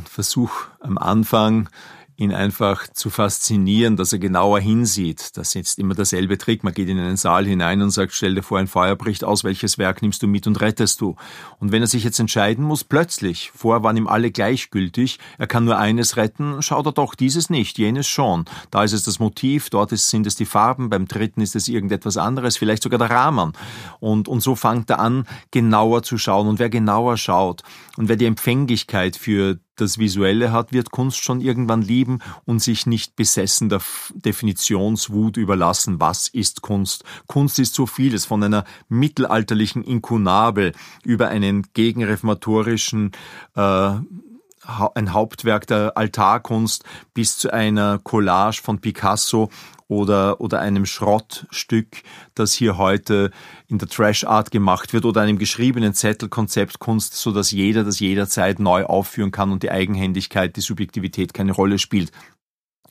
versuche 0.05 0.71
am 0.81 0.99
Anfang 0.99 1.69
ihn 2.19 2.33
einfach 2.35 2.89
zu 2.89 3.11
faszinieren, 3.11 3.97
dass 3.97 4.13
er 4.13 4.19
genauer 4.19 4.59
hinsieht. 4.59 5.37
Das 5.37 5.55
ist 5.55 5.79
immer 5.79 5.95
derselbe 5.95 6.37
Trick. 6.37 6.65
Man 6.65 6.75
geht 6.75 6.89
in 6.89 6.99
einen 6.99 7.17
Saal 7.17 7.47
hinein 7.47 7.81
und 7.81 7.91
sagt, 7.91 8.13
stell 8.13 8.35
dir 8.35 8.43
vor, 8.43 8.59
ein 8.59 8.67
Feuer 8.67 8.97
bricht 8.97 9.23
aus, 9.23 9.45
welches 9.45 9.79
Werk 9.79 10.03
nimmst 10.03 10.21
du 10.25 10.27
mit 10.27 10.49
und 10.49 10.61
rettest 10.61 11.01
du? 11.01 11.15
Und 11.61 11.71
wenn 11.71 11.81
er 11.81 11.87
sich 11.87 12.03
jetzt 12.03 12.19
entscheiden 12.19 12.65
muss, 12.65 12.83
plötzlich, 12.83 13.53
vorher 13.55 13.85
waren 13.85 13.97
ihm 13.97 14.09
alle 14.09 14.33
gleichgültig, 14.33 15.21
er 15.39 15.47
kann 15.47 15.65
nur 15.65 15.79
eines 15.79 16.17
retten, 16.17 16.61
schaut 16.61 16.87
er 16.87 16.93
doch 16.93 17.15
dieses 17.15 17.51
nicht, 17.51 17.79
jenes 17.79 18.09
schon. 18.09 18.47
Da 18.73 18.83
ist 18.83 18.95
es 18.95 19.05
das 19.05 19.21
Motiv, 19.21 19.71
dort 19.71 19.93
ist, 19.93 20.09
sind 20.09 20.27
es 20.27 20.35
die 20.35 20.45
Farben, 20.45 20.91
beim 20.91 21.07
dritten 21.07 21.41
ist 21.41 21.55
es 21.55 21.69
irgendetwas 21.69 22.17
anderes, 22.17 22.57
vielleicht 22.57 22.83
sogar 22.83 22.99
der 22.99 23.11
Rahmen. 23.11 23.53
Und, 24.01 24.27
und 24.27 24.41
so 24.41 24.57
fängt 24.57 24.91
er 24.91 24.99
an, 24.99 25.25
genauer 25.53 26.03
zu 26.03 26.19
schauen. 26.19 26.49
Und 26.49 26.59
wer 26.59 26.69
genauer 26.69 27.17
schaut 27.17 27.63
und 27.97 28.09
wer 28.09 28.17
die 28.17 28.27
Empfänglichkeit 28.27 29.17
für 29.17 29.61
das 29.81 29.99
Visuelle 29.99 30.53
hat, 30.53 30.73
wird 30.73 30.91
Kunst 30.91 31.23
schon 31.23 31.41
irgendwann 31.41 31.83
lieben 31.83 32.21
und 32.45 32.61
sich 32.61 32.87
nicht 32.87 33.17
besessen 33.17 33.69
der 33.69 33.81
Definitionswut 34.15 35.37
überlassen. 35.37 36.01
Was 36.01 36.29
ist 36.29 36.63
Kunst? 36.63 37.05
Kunst 37.27 37.59
ist 37.59 37.75
so 37.75 37.87
vieles, 37.87 38.25
von 38.25 38.43
einer 38.43 38.65
mittelalterlichen 38.89 39.83
Inkunabel 39.83 40.73
über 41.05 41.29
einen 41.29 41.67
gegenreformatorischen 41.75 43.13
äh, 43.55 43.91
ein 44.95 45.13
Hauptwerk 45.13 45.67
der 45.67 45.97
Altarkunst 45.97 46.85
bis 47.15 47.39
zu 47.39 47.53
einer 47.53 47.99
Collage 47.99 48.61
von 48.63 48.81
Picasso 48.81 49.49
oder, 49.89 50.41
oder 50.41 50.61
einem 50.61 50.87
Schrottstück, 50.87 52.03
das 52.35 52.53
hier 52.53 52.77
heute 52.77 53.31
in 53.67 53.79
der 53.79 53.89
Trash 53.89 54.25
Art 54.25 54.51
gemacht 54.51 54.93
wird 54.93 55.05
oder 55.05 55.23
einem 55.23 55.39
geschriebenen 55.39 55.95
Zettel 55.95 56.29
Konzeptkunst, 56.29 57.15
so 57.15 57.33
dass 57.33 57.51
jeder 57.51 57.85
das 57.85 57.99
jederzeit 57.99 58.61
neu 58.61 58.85
aufführen 58.85 59.31
kann 59.31 59.51
und 59.51 59.63
die 59.63 59.71
Eigenhändigkeit, 59.71 60.55
die 60.57 60.61
Subjektivität 60.61 61.35
keine 61.35 61.53
Rolle 61.53 61.79
spielt. 61.79 62.13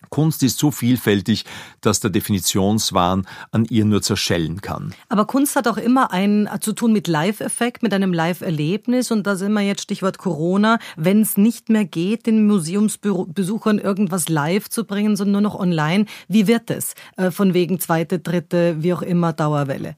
Kunst 0.10 0.44
ist 0.44 0.58
so 0.58 0.72
vielfältig, 0.72 1.46
dass 1.82 2.00
der 2.00 2.10
Definitionswahn 2.10 3.28
an 3.52 3.66
ihr 3.66 3.86
nur 3.86 4.02
zerschellen 4.02 4.62
kann. 4.62 4.94
Aber 5.10 5.26
Kunst 5.26 5.56
hat 5.56 5.68
auch 5.68 5.78
immer 5.78 6.12
ein 6.12 6.50
zu 6.62 6.74
tun 6.74 6.94
mit 6.94 7.08
Live-Effekt, 7.08 7.84
mit 7.84 7.94
einem 7.94 8.14
Live-Erlebnis. 8.14 9.12
Und 9.12 9.28
da 9.28 9.36
sind 9.36 9.54
wir 9.54 9.62
jetzt 9.62 9.82
Stichwort 9.82 10.18
Corona. 10.18 10.80
Wenn 10.96 11.22
es 11.22 11.38
nicht 11.38 11.70
mehr 11.70 11.86
geht, 11.86 12.26
den 12.26 12.48
Museumsbesuchern 12.48 13.80
irgendwas 13.80 14.30
live 14.30 14.70
zu 14.70 14.86
bringen, 14.86 15.16
sondern 15.16 15.44
nur 15.44 15.52
noch 15.52 15.60
online, 15.60 16.06
wie 16.28 16.48
wird 16.48 16.70
es? 16.70 16.94
Äh, 17.18 17.32
von 17.32 17.54
wegen 17.54 17.80
zweite, 17.80 18.20
dritte, 18.20 18.82
wie 18.82 18.94
auch 18.94 19.02
immer, 19.02 19.34
Dauerwelle. 19.34 19.98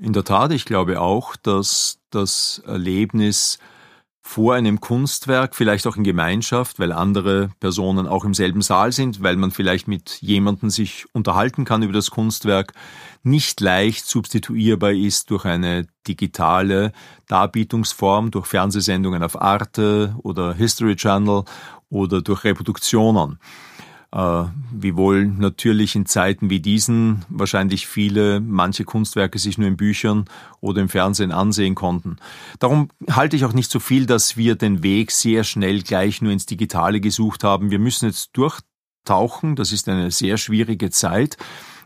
In 0.00 0.12
der 0.12 0.24
Tat, 0.24 0.52
ich 0.52 0.64
glaube 0.64 1.00
auch, 1.00 1.36
dass 1.36 2.00
das 2.10 2.62
Erlebnis 2.66 3.58
vor 4.26 4.54
einem 4.54 4.80
Kunstwerk, 4.80 5.54
vielleicht 5.54 5.86
auch 5.86 5.96
in 5.96 6.02
Gemeinschaft, 6.02 6.78
weil 6.78 6.92
andere 6.92 7.50
Personen 7.60 8.08
auch 8.08 8.24
im 8.24 8.32
selben 8.32 8.62
Saal 8.62 8.90
sind, 8.90 9.22
weil 9.22 9.36
man 9.36 9.50
vielleicht 9.50 9.86
mit 9.86 10.22
jemandem 10.22 10.70
sich 10.70 11.04
unterhalten 11.12 11.66
kann 11.66 11.82
über 11.82 11.92
das 11.92 12.10
Kunstwerk, 12.10 12.72
nicht 13.22 13.60
leicht 13.60 14.06
substituierbar 14.06 14.92
ist 14.92 15.30
durch 15.30 15.44
eine 15.44 15.86
digitale 16.08 16.92
Darbietungsform, 17.28 18.30
durch 18.30 18.46
Fernsehsendungen 18.46 19.22
auf 19.22 19.40
Arte 19.40 20.16
oder 20.22 20.54
History 20.54 20.96
Channel 20.96 21.44
oder 21.90 22.22
durch 22.22 22.44
Reproduktionen 22.44 23.38
wiewohl 24.14 25.26
natürlich 25.26 25.96
in 25.96 26.06
Zeiten 26.06 26.48
wie 26.48 26.60
diesen 26.60 27.24
wahrscheinlich 27.28 27.88
viele 27.88 28.38
manche 28.40 28.84
Kunstwerke 28.84 29.40
sich 29.40 29.58
nur 29.58 29.66
in 29.66 29.76
Büchern 29.76 30.26
oder 30.60 30.80
im 30.82 30.88
Fernsehen 30.88 31.32
ansehen 31.32 31.74
konnten. 31.74 32.18
Darum 32.60 32.90
halte 33.10 33.34
ich 33.34 33.44
auch 33.44 33.52
nicht 33.52 33.72
so 33.72 33.80
viel, 33.80 34.06
dass 34.06 34.36
wir 34.36 34.54
den 34.54 34.84
Weg 34.84 35.10
sehr 35.10 35.42
schnell 35.42 35.82
gleich 35.82 36.22
nur 36.22 36.30
ins 36.30 36.46
Digitale 36.46 37.00
gesucht 37.00 37.42
haben. 37.42 37.72
Wir 37.72 37.80
müssen 37.80 38.06
jetzt 38.06 38.30
durchtauchen. 38.34 39.56
Das 39.56 39.72
ist 39.72 39.88
eine 39.88 40.12
sehr 40.12 40.36
schwierige 40.36 40.90
Zeit, 40.90 41.36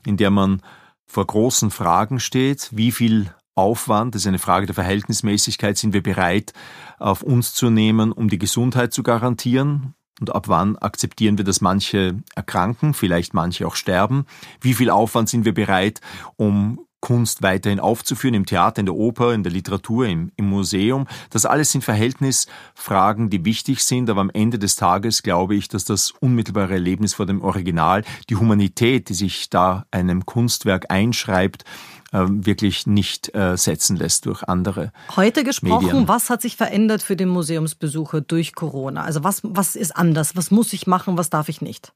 in 0.05 0.19
der 0.19 0.31
man 0.31 0.61
vor 1.07 1.27
großen 1.27 1.71
Fragen 1.71 2.21
steht. 2.21 2.69
Wie 2.73 2.93
viel 2.93 3.33
Aufwand, 3.55 4.15
das 4.15 4.23
ist 4.23 4.29
eine 4.29 4.39
Frage 4.39 4.67
der 4.67 4.75
Verhältnismäßigkeit, 4.75 5.79
sind 5.79 5.95
wir 5.95 6.03
bereit, 6.03 6.53
auf 6.99 7.23
uns 7.23 7.55
zu 7.55 7.71
nehmen, 7.71 8.13
um 8.13 8.29
die 8.29 8.39
Gesundheit 8.39 8.93
zu 8.93 9.03
garantieren? 9.03 9.95
Und 10.21 10.35
ab 10.35 10.49
wann 10.49 10.77
akzeptieren 10.77 11.39
wir, 11.39 11.45
dass 11.45 11.61
manche 11.61 12.17
erkranken, 12.35 12.95
vielleicht 12.95 13.35
manche 13.35 13.67
auch 13.67 13.77
sterben? 13.77 14.27
Wie 14.61 14.75
viel 14.75 14.91
Aufwand 14.91 15.29
sind 15.29 15.45
wir 15.45 15.55
bereit, 15.55 16.01
um 16.37 16.81
Kunst 17.01 17.43
weiterhin 17.43 17.79
aufzuführen, 17.79 18.35
im 18.35 18.47
Theater, 18.47 18.81
in 18.81 18.87
der 18.87 18.95
Oper, 18.95 19.33
in 19.33 19.45
der 19.45 19.53
Literatur, 19.53 20.07
im, 20.07 20.33
im, 20.37 20.49
Museum. 20.49 21.07
Das 21.31 21.47
alles 21.47 21.71
sind 21.71 21.85
Verhältnisfragen, 21.85 23.31
die 23.31 23.45
wichtig 23.45 23.85
sind, 23.85 24.11
aber 24.11 24.21
am 24.21 24.31
Ende 24.31 24.59
des 24.59 24.75
Tages 24.75 25.23
glaube 25.23 25.55
ich, 25.55 25.69
dass 25.69 25.85
das 25.85 26.11
unmittelbare 26.21 26.75
Erlebnis 26.75 27.15
vor 27.15 27.27
dem 27.27 27.43
Original, 27.43 28.03
die 28.29 28.37
Humanität, 28.37 29.09
die 29.09 29.15
sich 29.15 29.49
da 29.49 29.87
einem 29.93 30.27
Kunstwerk 30.27 30.91
einschreibt, 30.91 31.65
wirklich 32.13 32.87
nicht 32.87 33.35
äh, 33.35 33.57
setzen 33.57 33.97
lässt 33.97 34.27
durch 34.27 34.43
andere. 34.45 34.93
Heute 35.17 35.45
gesprochen, 35.45 35.87
Medien. 35.87 36.09
was 36.09 36.31
hat 36.31 36.43
sich 36.43 36.57
verändert 36.57 37.03
für 37.03 37.17
den 37.17 37.29
Museumsbesucher 37.29 38.21
durch 38.21 38.55
Corona? 38.55 39.03
Also 39.03 39.25
was, 39.25 39.41
was 39.45 39.77
ist 39.77 39.97
anders? 39.97 40.37
Was 40.37 40.51
muss 40.51 40.73
ich 40.73 40.87
machen? 40.87 41.19
Was 41.19 41.31
darf 41.31 41.49
ich 41.49 41.61
nicht? 41.61 41.93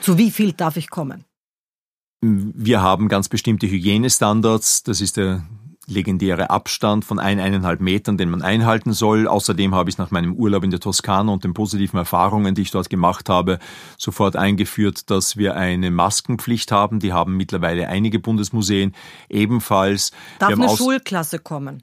Zu 0.00 0.18
wie 0.18 0.30
viel 0.30 0.52
darf 0.52 0.76
ich 0.76 0.90
kommen? 0.90 1.24
Wir 2.20 2.82
haben 2.82 3.08
ganz 3.08 3.28
bestimmte 3.28 3.68
Hygienestandards. 3.68 4.82
Das 4.82 5.00
ist 5.00 5.16
der 5.16 5.44
legendäre 5.90 6.50
Abstand 6.50 7.04
von 7.04 7.18
ein, 7.18 7.40
eineinhalb 7.40 7.80
Metern, 7.80 8.16
den 8.16 8.30
man 8.30 8.42
einhalten 8.42 8.92
soll. 8.92 9.26
Außerdem 9.26 9.74
habe 9.74 9.90
ich 9.90 9.98
nach 9.98 10.10
meinem 10.10 10.34
Urlaub 10.34 10.64
in 10.64 10.70
der 10.70 10.80
Toskana 10.80 11.32
und 11.32 11.44
den 11.44 11.54
positiven 11.54 11.98
Erfahrungen, 11.98 12.54
die 12.54 12.62
ich 12.62 12.70
dort 12.70 12.90
gemacht 12.90 13.28
habe, 13.28 13.58
sofort 13.96 14.36
eingeführt, 14.36 15.10
dass 15.10 15.36
wir 15.36 15.56
eine 15.56 15.90
Maskenpflicht 15.90 16.72
haben. 16.72 17.00
Die 17.00 17.12
haben 17.12 17.36
mittlerweile 17.36 17.88
einige 17.88 18.18
Bundesmuseen 18.18 18.94
ebenfalls. 19.28 20.12
Darf 20.38 20.52
eine 20.52 20.68
Schulklasse 20.68 21.38
kommen? 21.38 21.82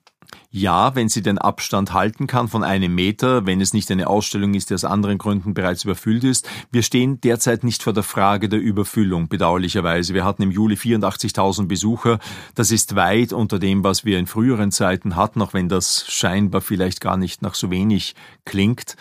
Ja, 0.51 0.95
wenn 0.95 1.09
sie 1.09 1.21
den 1.21 1.37
Abstand 1.37 1.93
halten 1.93 2.27
kann 2.27 2.47
von 2.47 2.63
einem 2.63 2.95
Meter, 2.95 3.45
wenn 3.45 3.59
es 3.59 3.73
nicht 3.73 3.91
eine 3.91 4.07
Ausstellung 4.07 4.53
ist, 4.53 4.69
die 4.69 4.73
aus 4.73 4.85
anderen 4.85 5.17
Gründen 5.17 5.53
bereits 5.53 5.83
überfüllt 5.83 6.23
ist. 6.23 6.47
Wir 6.71 6.81
stehen 6.81 7.19
derzeit 7.21 7.63
nicht 7.63 7.83
vor 7.83 7.93
der 7.93 8.03
Frage 8.03 8.47
der 8.47 8.59
Überfüllung, 8.59 9.27
bedauerlicherweise. 9.27 10.13
Wir 10.13 10.23
hatten 10.23 10.43
im 10.43 10.51
Juli 10.51 10.75
84.000 10.75 11.67
Besucher. 11.67 12.19
Das 12.55 12.71
ist 12.71 12.95
weit 12.95 13.33
unter 13.33 13.59
dem, 13.59 13.83
was 13.83 14.05
wir 14.05 14.17
in 14.17 14.27
früheren 14.27 14.71
Zeiten 14.71 15.15
hatten, 15.15 15.41
auch 15.41 15.53
wenn 15.53 15.69
das 15.69 16.05
scheinbar 16.07 16.61
vielleicht 16.61 17.01
gar 17.01 17.17
nicht 17.17 17.41
nach 17.41 17.55
so 17.55 17.69
wenig 17.69 18.15
klingt. 18.45 18.95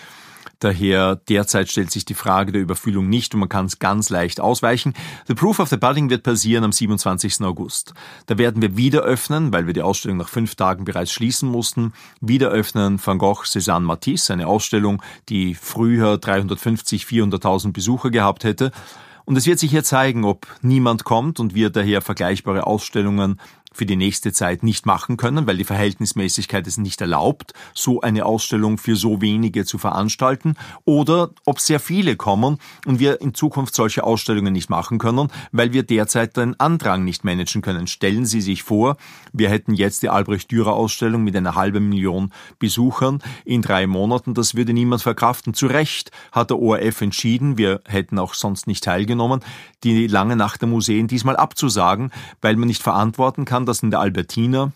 Daher 0.64 1.16
derzeit 1.16 1.68
stellt 1.68 1.90
sich 1.90 2.06
die 2.06 2.14
Frage 2.14 2.50
der 2.50 2.62
Überfüllung 2.62 3.10
nicht 3.10 3.34
und 3.34 3.40
man 3.40 3.50
kann 3.50 3.66
es 3.66 3.80
ganz 3.80 4.08
leicht 4.08 4.40
ausweichen. 4.40 4.94
The 5.26 5.34
Proof 5.34 5.58
of 5.58 5.68
the 5.68 5.76
Budding 5.76 6.08
wird 6.08 6.22
passieren 6.22 6.64
am 6.64 6.72
27. 6.72 7.42
August. 7.42 7.92
Da 8.24 8.38
werden 8.38 8.62
wir 8.62 8.74
wieder 8.74 9.02
öffnen, 9.02 9.52
weil 9.52 9.66
wir 9.66 9.74
die 9.74 9.82
Ausstellung 9.82 10.16
nach 10.16 10.30
fünf 10.30 10.54
Tagen 10.54 10.86
bereits 10.86 11.12
schließen 11.12 11.50
mussten, 11.50 11.92
wieder 12.22 12.48
öffnen 12.48 12.98
Van 13.04 13.18
Gogh 13.18 13.42
Cézanne 13.44 13.84
Matisse, 13.84 14.32
eine 14.32 14.46
Ausstellung, 14.46 15.02
die 15.28 15.54
früher 15.54 16.16
350, 16.16 17.04
400.000 17.04 17.74
Besucher 17.74 18.10
gehabt 18.10 18.44
hätte. 18.44 18.72
Und 19.26 19.36
es 19.36 19.44
wird 19.44 19.58
sich 19.58 19.70
hier 19.70 19.84
zeigen, 19.84 20.24
ob 20.24 20.46
niemand 20.62 21.04
kommt 21.04 21.40
und 21.40 21.54
wir 21.54 21.68
daher 21.68 22.00
vergleichbare 22.00 22.66
Ausstellungen 22.66 23.38
für 23.74 23.84
die 23.84 23.96
nächste 23.96 24.32
Zeit 24.32 24.62
nicht 24.62 24.86
machen 24.86 25.18
können, 25.18 25.46
weil 25.46 25.58
die 25.58 25.64
Verhältnismäßigkeit 25.64 26.66
es 26.66 26.78
nicht 26.78 27.00
erlaubt, 27.00 27.52
so 27.74 28.00
eine 28.00 28.24
Ausstellung 28.24 28.78
für 28.78 28.96
so 28.96 29.20
wenige 29.20 29.66
zu 29.66 29.76
veranstalten, 29.76 30.54
oder 30.84 31.30
ob 31.44 31.60
sehr 31.60 31.80
viele 31.80 32.16
kommen 32.16 32.58
und 32.86 33.00
wir 33.00 33.20
in 33.20 33.34
Zukunft 33.34 33.74
solche 33.74 34.04
Ausstellungen 34.04 34.52
nicht 34.52 34.70
machen 34.70 34.98
können, 34.98 35.28
weil 35.52 35.72
wir 35.72 35.82
derzeit 35.82 36.36
den 36.36 36.58
Andrang 36.58 37.04
nicht 37.04 37.24
managen 37.24 37.60
können. 37.60 37.86
Stellen 37.86 38.24
Sie 38.24 38.40
sich 38.40 38.62
vor, 38.62 38.96
wir 39.32 39.50
hätten 39.50 39.74
jetzt 39.74 40.02
die 40.02 40.08
Albrecht 40.08 40.50
Dürer 40.50 40.72
Ausstellung 40.72 41.24
mit 41.24 41.36
einer 41.36 41.56
halben 41.56 41.88
Million 41.88 42.32
Besuchern 42.58 43.20
in 43.44 43.60
drei 43.60 43.86
Monaten. 43.86 44.34
Das 44.34 44.54
würde 44.54 44.72
niemand 44.72 45.02
verkraften. 45.02 45.54
Zu 45.54 45.66
Recht 45.66 46.12
hat 46.30 46.50
der 46.50 46.58
ORF 46.58 47.00
entschieden, 47.00 47.58
wir 47.58 47.80
hätten 47.86 48.18
auch 48.18 48.34
sonst 48.34 48.66
nicht 48.68 48.84
teilgenommen, 48.84 49.40
die 49.82 50.06
lange 50.06 50.36
Nacht 50.36 50.60
der 50.60 50.68
Museen 50.68 51.08
diesmal 51.08 51.36
abzusagen, 51.36 52.10
weil 52.40 52.56
man 52.56 52.68
nicht 52.68 52.82
verantworten 52.82 53.44
kann, 53.44 53.63
dass 53.66 53.82
in 53.82 53.90
der 53.90 54.00
Albertina 54.00 54.72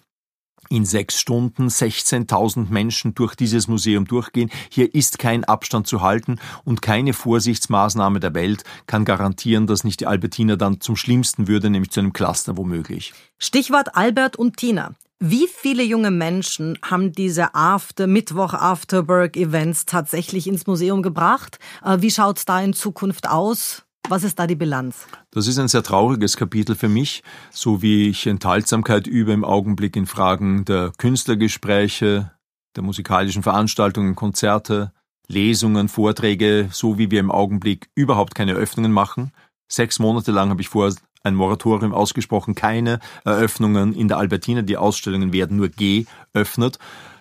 in 0.68 0.84
sechs 0.84 1.18
Stunden 1.18 1.68
16.000 1.68 2.70
Menschen 2.70 3.14
durch 3.14 3.34
dieses 3.34 3.68
Museum 3.68 4.06
durchgehen. 4.06 4.50
Hier 4.70 4.94
ist 4.94 5.18
kein 5.18 5.44
Abstand 5.44 5.86
zu 5.86 6.02
halten 6.02 6.38
und 6.64 6.82
keine 6.82 7.12
Vorsichtsmaßnahme 7.12 8.20
der 8.20 8.34
Welt 8.34 8.64
kann 8.86 9.04
garantieren, 9.04 9.66
dass 9.66 9.84
nicht 9.84 10.00
die 10.00 10.06
Albertina 10.06 10.56
dann 10.56 10.80
zum 10.80 10.96
Schlimmsten 10.96 11.48
würde, 11.48 11.70
nämlich 11.70 11.90
zu 11.90 12.00
einem 12.00 12.12
Cluster 12.12 12.56
womöglich. 12.56 13.14
Stichwort 13.38 13.94
Albert 13.96 14.36
und 14.36 14.56
Tina. 14.56 14.94
Wie 15.20 15.48
viele 15.48 15.82
junge 15.82 16.12
Menschen 16.12 16.78
haben 16.82 17.10
diese 17.10 17.52
After 17.54 18.06
Mittwoch 18.06 18.54
Afterwork 18.54 19.36
Events 19.36 19.84
tatsächlich 19.84 20.46
ins 20.46 20.66
Museum 20.68 21.02
gebracht? 21.02 21.58
Äh, 21.84 22.00
wie 22.00 22.10
schaut's 22.10 22.44
da 22.44 22.60
in 22.60 22.72
Zukunft 22.72 23.28
aus? 23.28 23.84
Was 24.10 24.24
ist 24.24 24.38
da 24.38 24.46
die 24.46 24.54
Bilanz? 24.54 25.06
Das 25.32 25.46
ist 25.46 25.58
ein 25.58 25.68
sehr 25.68 25.82
trauriges 25.82 26.38
Kapitel 26.38 26.74
für 26.74 26.88
mich, 26.88 27.22
so 27.50 27.82
wie 27.82 28.08
ich 28.08 28.26
Enthaltsamkeit 28.26 29.06
übe 29.06 29.32
im 29.32 29.44
Augenblick 29.44 29.96
in 29.96 30.06
Fragen 30.06 30.64
der 30.64 30.92
Künstlergespräche, 30.96 32.30
der 32.74 32.82
musikalischen 32.82 33.42
Veranstaltungen, 33.42 34.14
Konzerte, 34.14 34.92
Lesungen, 35.26 35.88
Vorträge, 35.88 36.70
so 36.72 36.96
wie 36.96 37.10
wir 37.10 37.20
im 37.20 37.30
Augenblick 37.30 37.90
überhaupt 37.94 38.34
keine 38.34 38.54
Öffnungen 38.54 38.92
machen. 38.92 39.32
Sechs 39.70 39.98
Monate 39.98 40.32
lang 40.32 40.48
habe 40.48 40.62
ich 40.62 40.70
vor 40.70 40.90
ein 41.22 41.34
Moratorium 41.34 41.92
ausgesprochen, 41.92 42.54
keine 42.54 43.00
Eröffnungen 43.24 43.92
in 43.92 44.08
der 44.08 44.16
Albertina, 44.16 44.62
die 44.62 44.78
Ausstellungen 44.78 45.34
werden 45.34 45.58
nur 45.58 45.68
geöffnet. 45.68 46.78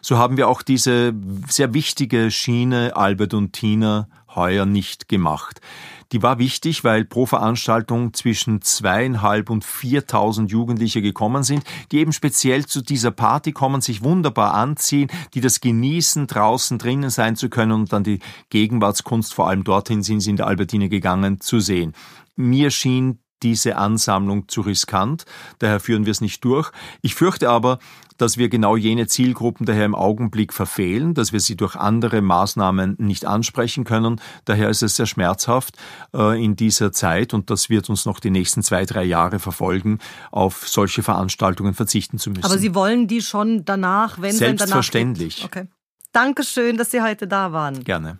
So 0.08 0.18
haben 0.18 0.38
wir 0.38 0.48
auch 0.48 0.62
diese 0.62 1.14
sehr 1.50 1.74
wichtige 1.74 2.32
Schiene 2.32 2.96
Albert 2.96 3.34
und 3.34 3.52
Tina 3.52 4.08
heuer 4.34 4.66
nicht 4.66 5.10
gemacht. 5.10 5.60
Die 6.14 6.24
war 6.24 6.40
wichtig, 6.40 6.86
weil 6.86 7.04
pro 7.04 7.26
Veranstaltung 7.26 8.14
zwischen 8.14 8.62
zweieinhalb 8.62 9.50
und 9.50 9.66
viertausend 9.66 10.50
Jugendliche 10.50 11.02
gekommen 11.02 11.44
sind, 11.44 11.66
die 11.92 11.98
eben 11.98 12.14
speziell 12.14 12.66
zu 12.66 12.82
dieser 12.82 13.12
Party 13.12 13.52
kommen, 13.52 13.82
sich 13.82 14.02
wunderbar 14.02 14.54
anziehen, 14.54 15.10
die 15.34 15.42
das 15.42 15.60
genießen, 15.60 16.26
draußen 16.26 16.78
drinnen 16.78 17.10
sein 17.10 17.36
zu 17.36 17.50
können 17.50 17.74
und 17.74 17.92
dann 17.92 18.06
die 18.06 18.20
Gegenwartskunst, 18.50 19.34
vor 19.34 19.50
allem 19.50 19.66
dorthin 19.66 20.04
sind 20.04 20.22
sie 20.22 20.30
in 20.30 20.38
der 20.38 20.48
Albertine 20.48 20.88
gegangen, 20.88 21.42
zu 21.42 21.60
sehen. 21.60 21.92
Mir 22.38 22.72
schien 22.72 23.20
diese 23.44 23.78
Ansammlung 23.78 24.48
zu 24.48 24.62
riskant. 24.62 25.26
Daher 25.60 25.80
führen 25.80 26.06
wir 26.06 26.12
es 26.12 26.22
nicht 26.22 26.44
durch. 26.44 26.72
Ich 27.02 27.16
fürchte 27.16 27.50
aber, 27.50 27.80
dass 28.18 28.38
wir 28.38 28.50
genau 28.50 28.76
jene 28.76 29.08
Zielgruppen 29.08 29.66
daher 29.66 29.86
im 29.86 29.96
Augenblick 29.96 30.54
verfehlen, 30.54 31.14
dass 31.14 31.34
wir 31.34 31.40
sie 31.40 31.56
durch 31.56 31.76
andere 31.76 32.22
Maßnahmen 32.22 32.96
nicht 32.98 33.26
ansprechen 33.26 33.84
können. 33.84 34.20
Daher 34.46 34.70
ist 34.70 34.84
es 34.84 34.96
sehr 34.96 35.06
schmerzhaft 35.06 35.78
äh, 36.14 36.44
in 36.44 36.56
dieser 36.56 36.92
Zeit 36.92 37.34
und 37.34 37.50
das 37.50 37.70
wird 37.70 37.90
uns 37.90 38.06
noch 38.06 38.20
die 38.20 38.32
nächsten 38.32 38.64
zwei, 38.64 38.86
drei 38.86 39.04
Jahre 39.04 39.40
verfolgen, 39.40 40.00
auf 40.32 40.68
solche 40.68 41.04
Veranstaltungen 41.04 41.74
verzichten 41.74 42.18
zu 42.18 42.32
müssen. 42.32 42.46
Aber 42.46 42.58
Sie 42.58 42.74
wollen 42.74 43.08
die 43.08 43.22
schon 43.22 43.66
danach, 43.66 44.20
wenn 44.20 44.36
Selbstverständlich. 44.36 45.36
Sie 45.36 45.42
danach 45.42 45.66
okay. 45.66 45.68
Dankeschön, 46.12 46.78
dass 46.78 46.92
Sie 46.92 47.02
heute 47.02 47.28
da 47.28 47.52
waren. 47.52 47.84
Gerne. 47.84 48.20